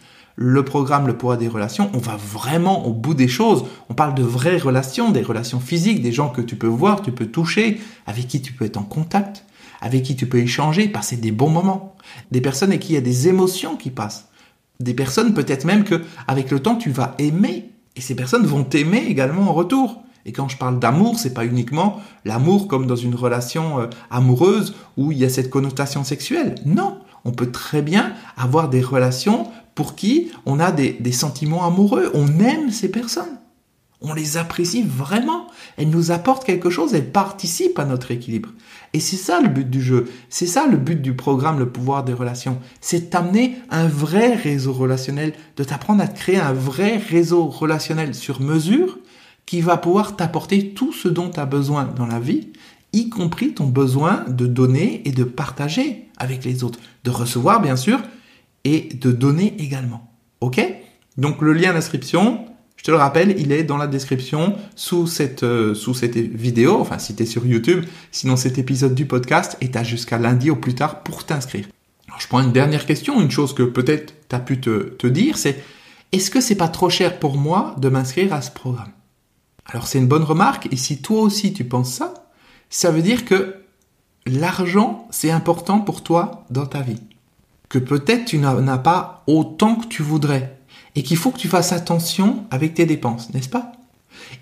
le 0.40 0.64
programme 0.64 1.08
Le 1.08 1.16
pouvoir 1.16 1.36
des 1.36 1.48
relations, 1.48 1.90
on 1.94 1.98
va 1.98 2.16
vraiment 2.16 2.86
au 2.86 2.92
bout 2.92 3.14
des 3.14 3.26
choses. 3.26 3.64
On 3.88 3.94
parle 3.94 4.14
de 4.14 4.22
vraies 4.22 4.56
relations, 4.56 5.10
des 5.10 5.22
relations 5.22 5.58
physiques, 5.58 6.00
des 6.00 6.12
gens 6.12 6.28
que 6.28 6.40
tu 6.40 6.54
peux 6.54 6.68
voir, 6.68 7.02
tu 7.02 7.10
peux 7.10 7.26
toucher, 7.26 7.80
avec 8.06 8.28
qui 8.28 8.40
tu 8.40 8.52
peux 8.52 8.64
être 8.64 8.76
en 8.76 8.84
contact, 8.84 9.44
avec 9.80 10.04
qui 10.04 10.14
tu 10.14 10.28
peux 10.28 10.38
échanger, 10.38 10.86
passer 10.86 11.16
des 11.16 11.32
bons 11.32 11.50
moments. 11.50 11.96
Des 12.30 12.40
personnes 12.40 12.68
avec 12.68 12.82
qui 12.82 12.92
il 12.92 12.94
y 12.94 12.98
a 12.98 13.00
des 13.00 13.26
émotions 13.26 13.74
qui 13.74 13.90
passent. 13.90 14.28
Des 14.78 14.94
personnes 14.94 15.34
peut-être 15.34 15.64
même 15.64 15.82
que 15.82 16.04
avec 16.28 16.52
le 16.52 16.60
temps 16.60 16.76
tu 16.76 16.90
vas 16.90 17.16
aimer 17.18 17.72
et 17.96 18.00
ces 18.00 18.14
personnes 18.14 18.46
vont 18.46 18.62
t'aimer 18.62 19.06
également 19.08 19.50
en 19.50 19.52
retour. 19.52 20.04
Et 20.24 20.30
quand 20.30 20.48
je 20.48 20.56
parle 20.56 20.78
d'amour, 20.78 21.18
c'est 21.18 21.34
pas 21.34 21.46
uniquement 21.46 22.00
l'amour 22.24 22.68
comme 22.68 22.86
dans 22.86 22.94
une 22.94 23.16
relation 23.16 23.80
euh, 23.80 23.86
amoureuse 24.08 24.76
où 24.96 25.10
il 25.10 25.18
y 25.18 25.24
a 25.24 25.28
cette 25.30 25.50
connotation 25.50 26.04
sexuelle. 26.04 26.54
Non, 26.64 26.98
on 27.24 27.32
peut 27.32 27.50
très 27.50 27.82
bien 27.82 28.12
avoir 28.36 28.68
des 28.68 28.82
relations 28.82 29.48
pour 29.78 29.94
qui 29.94 30.32
on 30.44 30.58
a 30.58 30.72
des, 30.72 31.12
sentiments 31.12 31.64
amoureux. 31.64 32.10
On 32.12 32.40
aime 32.40 32.72
ces 32.72 32.90
personnes. 32.90 33.38
On 34.00 34.12
les 34.12 34.36
apprécie 34.36 34.82
vraiment. 34.82 35.46
Elles 35.76 35.88
nous 35.88 36.10
apportent 36.10 36.44
quelque 36.44 36.68
chose, 36.68 36.94
elles 36.94 37.12
participent 37.12 37.78
à 37.78 37.84
notre 37.84 38.10
équilibre. 38.10 38.48
Et 38.92 38.98
c'est 38.98 39.14
ça 39.14 39.40
le 39.40 39.46
but 39.46 39.70
du 39.70 39.80
jeu. 39.80 40.06
C'est 40.30 40.48
ça 40.48 40.66
le 40.66 40.78
but 40.78 41.00
du 41.00 41.14
programme 41.14 41.60
Le 41.60 41.68
pouvoir 41.68 42.02
des 42.02 42.12
relations. 42.12 42.58
C'est 42.80 43.10
t'amener 43.10 43.54
un 43.70 43.86
vrai 43.86 44.34
réseau 44.34 44.72
relationnel, 44.72 45.32
de 45.56 45.62
t'apprendre 45.62 46.02
à 46.02 46.08
créer 46.08 46.40
un 46.40 46.52
vrai 46.52 46.96
réseau 46.96 47.46
relationnel 47.46 48.16
sur 48.16 48.40
mesure 48.40 48.98
qui 49.46 49.60
va 49.60 49.76
pouvoir 49.76 50.16
t'apporter 50.16 50.70
tout 50.74 50.92
ce 50.92 51.06
dont 51.06 51.30
tu 51.30 51.38
as 51.38 51.46
besoin 51.46 51.84
dans 51.84 52.06
la 52.06 52.18
vie, 52.18 52.48
y 52.92 53.10
compris 53.10 53.54
ton 53.54 53.68
besoin 53.68 54.24
de 54.26 54.48
donner 54.48 55.02
et 55.04 55.12
de 55.12 55.22
partager 55.22 56.08
avec 56.16 56.44
les 56.44 56.64
autres, 56.64 56.80
de 57.04 57.10
recevoir 57.10 57.62
bien 57.62 57.76
sûr, 57.76 58.00
et 58.68 58.88
de 58.94 59.10
donner 59.10 59.54
également. 59.58 60.12
Ok? 60.40 60.60
Donc 61.16 61.40
le 61.40 61.52
lien 61.52 61.72
d'inscription, 61.72 62.44
je 62.76 62.84
te 62.84 62.90
le 62.90 62.98
rappelle, 62.98 63.34
il 63.38 63.50
est 63.50 63.64
dans 63.64 63.78
la 63.78 63.86
description 63.86 64.56
sous 64.76 65.06
cette, 65.06 65.42
euh, 65.42 65.74
sous 65.74 65.94
cette 65.94 66.16
vidéo, 66.16 66.78
enfin 66.78 66.98
si 66.98 67.16
tu 67.16 67.22
es 67.22 67.26
sur 67.26 67.46
YouTube, 67.46 67.86
sinon 68.12 68.36
cet 68.36 68.58
épisode 68.58 68.94
du 68.94 69.06
podcast, 69.06 69.56
et 69.60 69.70
tu 69.70 69.84
jusqu'à 69.84 70.18
lundi 70.18 70.50
au 70.50 70.56
plus 70.56 70.74
tard 70.74 71.02
pour 71.02 71.24
t'inscrire. 71.24 71.66
Alors 72.08 72.20
je 72.20 72.28
prends 72.28 72.40
une 72.40 72.52
dernière 72.52 72.84
question, 72.84 73.20
une 73.20 73.30
chose 73.30 73.54
que 73.54 73.62
peut-être 73.62 74.14
tu 74.28 74.36
as 74.36 74.38
pu 74.38 74.60
te, 74.60 74.90
te 74.90 75.06
dire, 75.06 75.38
c'est 75.38 75.64
est-ce 76.12 76.30
que 76.30 76.40
c'est 76.40 76.54
pas 76.54 76.68
trop 76.68 76.90
cher 76.90 77.18
pour 77.18 77.36
moi 77.36 77.74
de 77.78 77.88
m'inscrire 77.88 78.32
à 78.32 78.42
ce 78.42 78.50
programme? 78.50 78.92
Alors 79.66 79.86
c'est 79.86 79.98
une 79.98 80.08
bonne 80.08 80.24
remarque, 80.24 80.68
et 80.70 80.76
si 80.76 81.00
toi 81.00 81.22
aussi 81.22 81.52
tu 81.54 81.64
penses 81.64 81.92
ça, 81.92 82.14
ça 82.70 82.90
veut 82.90 83.02
dire 83.02 83.24
que 83.24 83.56
l'argent 84.26 85.08
c'est 85.10 85.30
important 85.30 85.80
pour 85.80 86.02
toi 86.02 86.44
dans 86.50 86.66
ta 86.66 86.82
vie 86.82 87.00
que 87.68 87.78
peut-être 87.78 88.24
tu 88.24 88.38
n'en 88.38 88.66
as 88.66 88.78
pas 88.78 89.22
autant 89.26 89.76
que 89.76 89.86
tu 89.86 90.02
voudrais 90.02 90.58
et 90.94 91.02
qu'il 91.02 91.16
faut 91.16 91.30
que 91.30 91.38
tu 91.38 91.48
fasses 91.48 91.72
attention 91.72 92.44
avec 92.50 92.74
tes 92.74 92.86
dépenses, 92.86 93.32
n'est-ce 93.32 93.48
pas? 93.48 93.72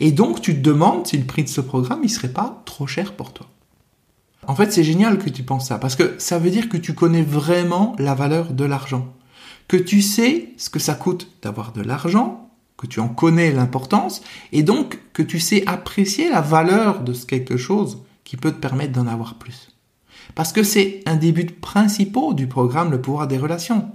Et 0.01 0.13
donc 0.13 0.41
tu 0.41 0.55
te 0.55 0.61
demandes 0.61 1.07
si 1.07 1.19
le 1.19 1.25
prix 1.25 1.45
de 1.45 1.49
ce 1.49 1.61
programme 1.61 2.01
il 2.03 2.11
serait 2.11 2.29
pas 2.29 2.63
trop 2.65 2.87
cher 2.87 3.15
pour 3.15 3.33
toi. 3.33 3.47
En 4.47 4.55
fait, 4.55 4.73
c'est 4.73 4.85
génial 4.85 5.19
que 5.19 5.29
tu 5.29 5.43
penses 5.43 5.69
ça 5.69 5.79
parce 5.79 5.97
que 5.97 6.15
ça 6.19 6.39
veut 6.39 6.51
dire 6.51 6.69
que 6.69 6.77
tu 6.77 6.95
connais 6.95 7.23
vraiment 7.23 7.97
la 7.99 8.15
valeur 8.15 8.53
de 8.53 8.65
l'argent, 8.65 9.13
que 9.67 9.77
tu 9.77 10.03
sais 10.03 10.51
ce 10.57 10.71
que 10.71 10.79
ça 10.79 10.95
coûte 10.95 11.33
d'avoir 11.43 11.73
de 11.73 11.83
l'argent, 11.83 12.49
que 12.77 12.87
tu 12.87 13.01
en 13.01 13.09
connais 13.09 13.51
l'importance 13.51 14.23
et 14.53 14.63
donc 14.63 15.01
que 15.13 15.23
tu 15.23 15.41
sais 15.41 15.67
apprécier 15.67 16.31
la 16.31 16.43
valeur 16.43 17.01
de 17.01 17.13
quelque 17.13 17.57
chose 17.57 18.03
qui 18.23 18.37
peut 18.37 18.53
te 18.53 18.61
permettre 18.61 18.93
d'en 18.93 19.07
avoir 19.07 19.35
plus. 19.35 19.76
Parce 20.35 20.53
que 20.53 20.63
c'est 20.63 21.03
un 21.07 21.17
des 21.17 21.33
buts 21.33 21.47
principaux 21.61 22.35
du 22.35 22.47
programme 22.47 22.91
Le 22.91 23.01
pouvoir 23.01 23.29
des 23.29 23.39
relations. 23.39 23.91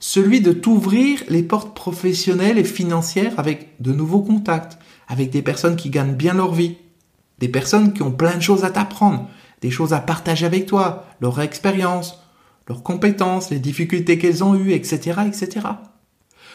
Celui 0.00 0.40
de 0.40 0.52
t'ouvrir 0.52 1.22
les 1.28 1.42
portes 1.42 1.74
professionnelles 1.74 2.58
et 2.58 2.64
financières 2.64 3.38
avec 3.38 3.80
de 3.80 3.92
nouveaux 3.92 4.22
contacts, 4.22 4.78
avec 5.08 5.30
des 5.30 5.42
personnes 5.42 5.76
qui 5.76 5.90
gagnent 5.90 6.14
bien 6.14 6.34
leur 6.34 6.54
vie, 6.54 6.76
des 7.38 7.48
personnes 7.48 7.92
qui 7.92 8.02
ont 8.02 8.12
plein 8.12 8.36
de 8.36 8.42
choses 8.42 8.64
à 8.64 8.70
t'apprendre, 8.70 9.28
des 9.60 9.70
choses 9.70 9.92
à 9.92 10.00
partager 10.00 10.46
avec 10.46 10.66
toi, 10.66 11.06
leur 11.20 11.40
expérience, 11.40 12.20
leurs 12.68 12.82
compétences, 12.82 13.50
les 13.50 13.58
difficultés 13.58 14.18
qu'elles 14.18 14.44
ont 14.44 14.54
eues, 14.54 14.72
etc., 14.72 15.20
etc. 15.26 15.66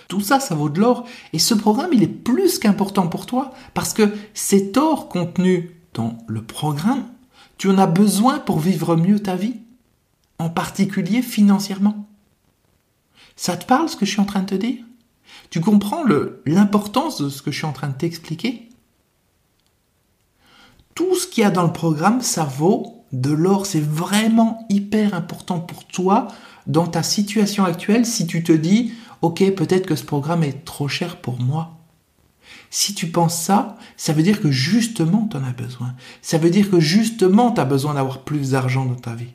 Tout 0.08 0.22
ça, 0.22 0.40
ça 0.40 0.56
vaut 0.56 0.70
de 0.70 0.80
l'or. 0.80 1.06
Et 1.34 1.40
ce 1.40 1.54
programme, 1.54 1.92
il 1.94 2.04
est 2.04 2.08
plus 2.08 2.60
qu'important 2.60 3.08
pour 3.08 3.26
toi 3.26 3.52
parce 3.74 3.94
que 3.94 4.14
cet 4.34 4.78
or 4.78 5.10
contenu 5.10 5.72
dans 5.94 6.18
le 6.28 6.42
programme 6.42 7.06
tu 7.58 7.70
en 7.70 7.78
as 7.78 7.88
besoin 7.88 8.40
pour 8.40 8.60
vivre 8.60 8.96
mieux 8.96 9.20
ta 9.20 9.36
vie, 9.36 9.56
en 10.40 10.50
particulier 10.50 11.22
financièrement. 11.22 12.08
Ça 13.36 13.58
te 13.58 13.66
parle 13.66 13.90
ce 13.90 13.96
que 13.96 14.06
je 14.06 14.12
suis 14.12 14.22
en 14.22 14.26
train 14.26 14.42
de 14.42 14.48
te 14.48 14.56
dire? 14.56 14.84
Tu 15.50 15.62
comprends 15.62 16.04
l'importance 16.46 17.22
de 17.22 17.30
ce 17.30 17.42
que 17.42 17.52
je 17.52 17.58
suis 17.58 17.66
en 17.66 17.74
train 17.74 17.90
de 17.90 17.94
t'expliquer? 17.94 18.70
Tout 20.96 21.16
ce 21.16 21.28
qu'il 21.28 21.44
y 21.44 21.46
a 21.46 21.52
dans 21.52 21.64
le 21.64 21.74
programme, 21.74 22.22
ça 22.22 22.44
vaut 22.44 23.04
de 23.12 23.32
l'or. 23.32 23.66
C'est 23.66 23.80
vraiment 23.80 24.66
hyper 24.70 25.14
important 25.14 25.60
pour 25.60 25.88
toi 25.88 26.28
dans 26.68 26.88
ta 26.88 27.04
situation 27.04 27.66
actuelle 27.66 28.06
si 28.06 28.28
tu 28.28 28.44
te 28.44 28.52
dis, 28.52 28.94
ok, 29.22 29.54
peut-être 29.56 29.86
que 29.86 29.96
ce 29.96 30.04
programme 30.04 30.44
est 30.44 30.66
trop 30.66 30.88
cher 30.88 31.22
pour 31.22 31.40
moi. 31.40 31.83
Si 32.70 32.94
tu 32.94 33.08
penses 33.08 33.40
ça, 33.40 33.78
ça 33.98 34.14
veut 34.14 34.24
dire 34.24 34.42
que 34.42 34.52
justement 34.52 35.28
tu 35.30 35.38
en 35.38 35.44
as 35.44 35.52
besoin. 35.52 35.94
Ça 36.22 36.38
veut 36.38 36.50
dire 36.50 36.70
que 36.70 36.80
justement 36.80 37.52
tu 37.52 37.62
as 37.62 37.66
besoin 37.66 37.94
d'avoir 37.94 38.20
plus 38.20 38.52
d'argent 38.52 38.86
dans 38.86 38.96
ta 38.96 39.14
vie. 39.14 39.34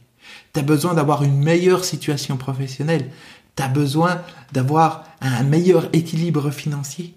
Tu 0.53 0.61
as 0.61 0.63
besoin 0.63 0.95
d'avoir 0.95 1.23
une 1.23 1.39
meilleure 1.39 1.85
situation 1.85 2.37
professionnelle. 2.37 3.11
Tu 3.57 3.63
as 3.63 3.69
besoin 3.69 4.23
d'avoir 4.53 5.05
un 5.21 5.43
meilleur 5.43 5.89
équilibre 5.93 6.51
financier. 6.51 7.15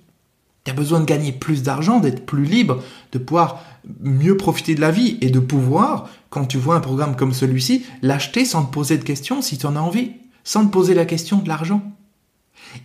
Tu 0.64 0.72
as 0.72 0.76
besoin 0.76 1.00
de 1.00 1.06
gagner 1.06 1.32
plus 1.32 1.64
d'argent, 1.64 2.00
d'être 2.00 2.26
plus 2.26 2.46
libre, 2.46 2.84
de 3.12 3.18
pouvoir 3.18 3.62
mieux 4.00 4.38
profiter 4.38 4.76
de 4.76 4.82
la 4.82 4.92
vie 4.92 5.18
et 5.22 5.32
de 5.32 5.40
pouvoir, 5.40 6.10
quand 6.30 6.46
tu 6.46 6.58
vois 6.58 6.76
un 6.76 6.82
programme 6.82 7.16
comme 7.16 7.34
celui-ci, 7.34 7.86
l'acheter 8.04 8.46
sans 8.46 8.66
te 8.66 8.72
poser 8.72 8.98
de 8.98 9.04
questions 9.04 9.42
si 9.42 9.58
tu 9.58 9.66
en 9.66 9.76
as 9.76 9.80
envie, 9.80 10.12
sans 10.44 10.66
te 10.66 10.72
poser 10.72 10.94
la 10.94 11.06
question 11.06 11.40
de 11.40 11.48
l'argent. 11.48 11.82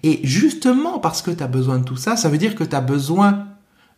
Et 0.02 0.20
justement 0.24 0.98
parce 0.98 1.22
que 1.22 1.30
tu 1.30 1.42
as 1.42 1.48
besoin 1.48 1.78
de 1.78 1.84
tout 1.84 1.96
ça, 1.96 2.16
ça 2.16 2.28
veut 2.28 2.38
dire 2.38 2.54
que 2.54 2.64
tu 2.64 2.74
as 2.74 2.80
besoin 2.80 3.46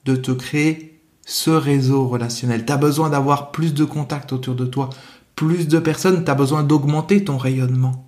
de 0.04 0.16
te 0.16 0.30
créer 0.30 1.00
ce 1.26 1.50
réseau 1.50 2.08
relationnel. 2.08 2.64
Tu 2.64 2.72
as 2.72 2.76
besoin 2.76 3.10
d'avoir 3.10 3.50
plus 3.52 3.74
de 3.74 3.84
contacts 3.84 4.32
autour 4.32 4.54
de 4.54 4.64
toi, 4.64 4.90
plus 5.36 5.68
de 5.68 5.78
personnes, 5.78 6.24
tu 6.24 6.30
as 6.30 6.34
besoin 6.34 6.62
d'augmenter 6.62 7.24
ton 7.24 7.36
rayonnement. 7.36 8.06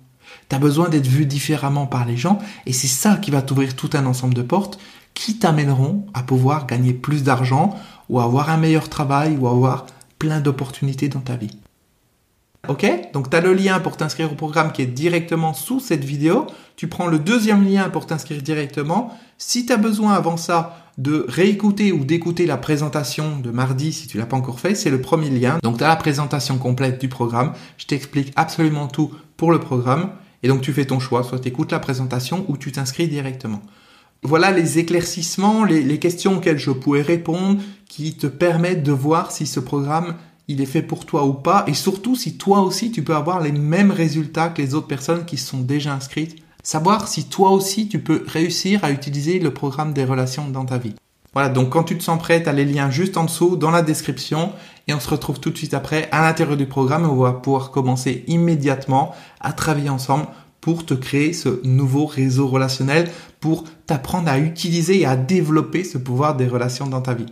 Tu 0.49 0.55
as 0.55 0.59
besoin 0.59 0.89
d'être 0.89 1.07
vu 1.07 1.25
différemment 1.25 1.85
par 1.85 2.05
les 2.05 2.17
gens 2.17 2.39
et 2.65 2.73
c'est 2.73 2.87
ça 2.87 3.17
qui 3.17 3.31
va 3.31 3.41
t'ouvrir 3.41 3.75
tout 3.75 3.89
un 3.93 4.05
ensemble 4.05 4.33
de 4.33 4.41
portes 4.41 4.79
qui 5.13 5.37
t'amèneront 5.37 6.05
à 6.13 6.23
pouvoir 6.23 6.67
gagner 6.67 6.93
plus 6.93 7.23
d'argent 7.23 7.75
ou 8.09 8.19
avoir 8.19 8.49
un 8.49 8.57
meilleur 8.57 8.89
travail 8.89 9.37
ou 9.39 9.47
avoir 9.47 9.85
plein 10.19 10.39
d'opportunités 10.41 11.09
dans 11.09 11.19
ta 11.19 11.35
vie. 11.35 11.60
Ok? 12.67 12.85
Donc 13.13 13.29
tu 13.29 13.35
as 13.35 13.41
le 13.41 13.53
lien 13.53 13.79
pour 13.79 13.97
t'inscrire 13.97 14.31
au 14.31 14.35
programme 14.35 14.71
qui 14.71 14.83
est 14.83 14.87
directement 14.87 15.53
sous 15.53 15.79
cette 15.79 16.03
vidéo. 16.03 16.45
Tu 16.75 16.87
prends 16.87 17.07
le 17.07 17.17
deuxième 17.17 17.65
lien 17.67 17.89
pour 17.89 18.05
t'inscrire 18.05 18.41
directement. 18.41 19.17
Si 19.37 19.65
tu 19.65 19.73
as 19.73 19.77
besoin 19.77 20.13
avant 20.13 20.37
ça 20.37 20.77
de 20.97 21.25
réécouter 21.27 21.91
ou 21.91 22.05
d'écouter 22.05 22.45
la 22.45 22.57
présentation 22.57 23.39
de 23.39 23.49
mardi 23.49 23.93
si 23.93 24.07
tu 24.07 24.17
l'as 24.17 24.25
pas 24.27 24.37
encore 24.37 24.59
fait, 24.59 24.75
c'est 24.75 24.91
le 24.91 25.01
premier 25.01 25.29
lien. 25.29 25.57
Donc 25.63 25.79
tu 25.79 25.83
as 25.83 25.87
la 25.87 25.95
présentation 25.95 26.57
complète 26.59 27.01
du 27.01 27.09
programme. 27.09 27.53
Je 27.77 27.87
t'explique 27.87 28.31
absolument 28.35 28.87
tout 28.87 29.11
pour 29.37 29.51
le 29.51 29.59
programme. 29.59 30.11
Et 30.43 30.47
donc 30.47 30.61
tu 30.61 30.73
fais 30.73 30.85
ton 30.85 30.99
choix, 30.99 31.23
soit 31.23 31.39
tu 31.39 31.51
la 31.71 31.79
présentation 31.79 32.45
ou 32.47 32.57
tu 32.57 32.71
t'inscris 32.71 33.07
directement. 33.07 33.61
Voilà 34.23 34.51
les 34.51 34.77
éclaircissements, 34.77 35.63
les, 35.63 35.81
les 35.81 35.97
questions 35.97 36.37
auxquelles 36.37 36.59
je 36.59 36.69
pourrais 36.69 37.01
répondre 37.01 37.59
qui 37.87 38.15
te 38.15 38.27
permettent 38.27 38.83
de 38.83 38.91
voir 38.91 39.31
si 39.31 39.47
ce 39.47 39.59
programme 39.59 40.15
il 40.51 40.61
est 40.61 40.65
fait 40.65 40.81
pour 40.81 41.05
toi 41.05 41.25
ou 41.25 41.33
pas, 41.33 41.63
et 41.67 41.73
surtout 41.73 42.15
si 42.15 42.37
toi 42.37 42.61
aussi 42.61 42.91
tu 42.91 43.03
peux 43.03 43.15
avoir 43.15 43.41
les 43.41 43.51
mêmes 43.51 43.91
résultats 43.91 44.49
que 44.49 44.61
les 44.61 44.75
autres 44.75 44.87
personnes 44.87 45.25
qui 45.25 45.37
sont 45.37 45.59
déjà 45.59 45.93
inscrites. 45.93 46.35
Savoir 46.63 47.07
si 47.07 47.25
toi 47.25 47.51
aussi 47.51 47.87
tu 47.87 47.99
peux 47.99 48.23
réussir 48.27 48.83
à 48.83 48.91
utiliser 48.91 49.39
le 49.39 49.53
programme 49.53 49.93
des 49.93 50.05
relations 50.05 50.47
dans 50.47 50.65
ta 50.65 50.77
vie. 50.77 50.95
Voilà, 51.33 51.47
donc 51.47 51.69
quand 51.69 51.83
tu 51.83 51.97
te 51.97 52.03
sens 52.03 52.19
prêt, 52.19 52.43
tu 52.43 52.49
as 52.49 52.53
les 52.53 52.65
liens 52.65 52.91
juste 52.91 53.15
en 53.15 53.23
dessous 53.23 53.55
dans 53.55 53.71
la 53.71 53.81
description 53.81 54.51
et 54.87 54.93
on 54.93 54.99
se 54.99 55.09
retrouve 55.09 55.39
tout 55.39 55.49
de 55.49 55.57
suite 55.57 55.73
après 55.73 56.09
à 56.11 56.21
l'intérieur 56.21 56.57
du 56.57 56.65
programme 56.65 57.09
on 57.09 57.15
va 57.15 57.31
pouvoir 57.31 57.71
commencer 57.71 58.25
immédiatement 58.27 59.15
à 59.39 59.53
travailler 59.53 59.89
ensemble 59.89 60.27
pour 60.59 60.85
te 60.85 60.93
créer 60.93 61.33
ce 61.33 61.65
nouveau 61.65 62.05
réseau 62.05 62.47
relationnel, 62.47 63.09
pour 63.39 63.63
t'apprendre 63.87 64.29
à 64.29 64.37
utiliser 64.37 64.99
et 64.99 65.05
à 65.05 65.15
développer 65.15 65.83
ce 65.83 65.97
pouvoir 65.97 66.35
des 66.35 66.47
relations 66.47 66.85
dans 66.85 67.01
ta 67.01 67.15
vie. 67.15 67.25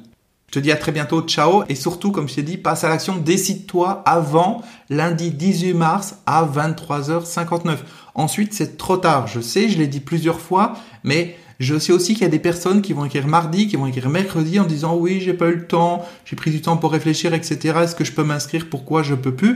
Je 0.49 0.53
te 0.53 0.59
dis 0.59 0.71
à 0.71 0.77
très 0.77 0.91
bientôt, 0.91 1.21
ciao. 1.21 1.63
Et 1.69 1.75
surtout, 1.75 2.11
comme 2.11 2.27
je 2.27 2.33
t'ai 2.33 2.41
dit, 2.41 2.57
passe 2.57 2.83
à 2.83 2.89
l'action, 2.89 3.17
décide-toi 3.17 4.01
avant 4.03 4.63
lundi 4.89 5.29
18 5.29 5.75
mars 5.75 6.15
à 6.25 6.43
23h59. 6.43 7.77
Ensuite, 8.15 8.55
c'est 8.55 8.75
trop 8.75 8.97
tard. 8.97 9.27
Je 9.27 9.41
sais, 9.41 9.69
je 9.69 9.77
l'ai 9.77 9.85
dit 9.85 9.99
plusieurs 9.99 10.39
fois, 10.39 10.73
mais 11.03 11.37
je 11.59 11.77
sais 11.77 11.93
aussi 11.93 12.13
qu'il 12.13 12.23
y 12.23 12.25
a 12.25 12.29
des 12.29 12.39
personnes 12.39 12.81
qui 12.81 12.93
vont 12.93 13.05
écrire 13.05 13.27
mardi, 13.27 13.67
qui 13.67 13.75
vont 13.75 13.85
écrire 13.85 14.09
mercredi 14.09 14.59
en 14.59 14.65
disant 14.65 14.95
oui, 14.95 15.21
j'ai 15.21 15.35
pas 15.35 15.49
eu 15.49 15.55
le 15.55 15.67
temps, 15.67 16.03
j'ai 16.25 16.35
pris 16.35 16.49
du 16.49 16.61
temps 16.61 16.77
pour 16.77 16.93
réfléchir, 16.93 17.35
etc. 17.35 17.81
Est-ce 17.83 17.95
que 17.95 18.03
je 18.03 18.13
peux 18.13 18.23
m'inscrire? 18.23 18.71
Pourquoi 18.71 19.03
je 19.03 19.13
peux 19.13 19.35
plus? 19.35 19.55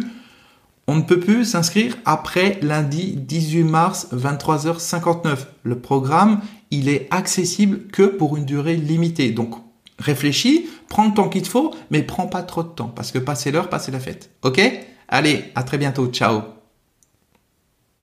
On 0.86 0.96
ne 0.96 1.02
peut 1.02 1.20
plus 1.20 1.44
s'inscrire 1.44 1.98
après 2.06 2.60
lundi 2.62 3.16
18 3.18 3.64
mars 3.64 4.10
23h59. 4.14 5.38
Le 5.64 5.80
programme, 5.80 6.42
il 6.70 6.88
est 6.88 7.08
accessible 7.10 7.88
que 7.92 8.04
pour 8.04 8.38
une 8.38 8.46
durée 8.46 8.76
limitée. 8.76 9.32
Donc, 9.32 9.56
Réfléchis, 10.00 10.68
prends 10.90 11.08
le 11.08 11.14
temps 11.14 11.30
qu'il 11.30 11.42
te 11.42 11.48
faut, 11.48 11.74
mais 11.90 12.04
prends 12.04 12.28
pas 12.28 12.44
trop 12.44 12.64
de 12.64 12.70
temps, 12.70 12.92
parce 12.96 13.12
que 13.12 13.20
passer 13.20 13.52
l'heure, 13.52 13.70
passer 13.70 13.92
la 13.92 14.00
fête. 14.00 14.32
Ok? 14.44 14.62
Allez, 15.08 15.52
à 15.56 15.64
très 15.64 15.78
bientôt, 15.78 16.08
ciao 16.08 16.63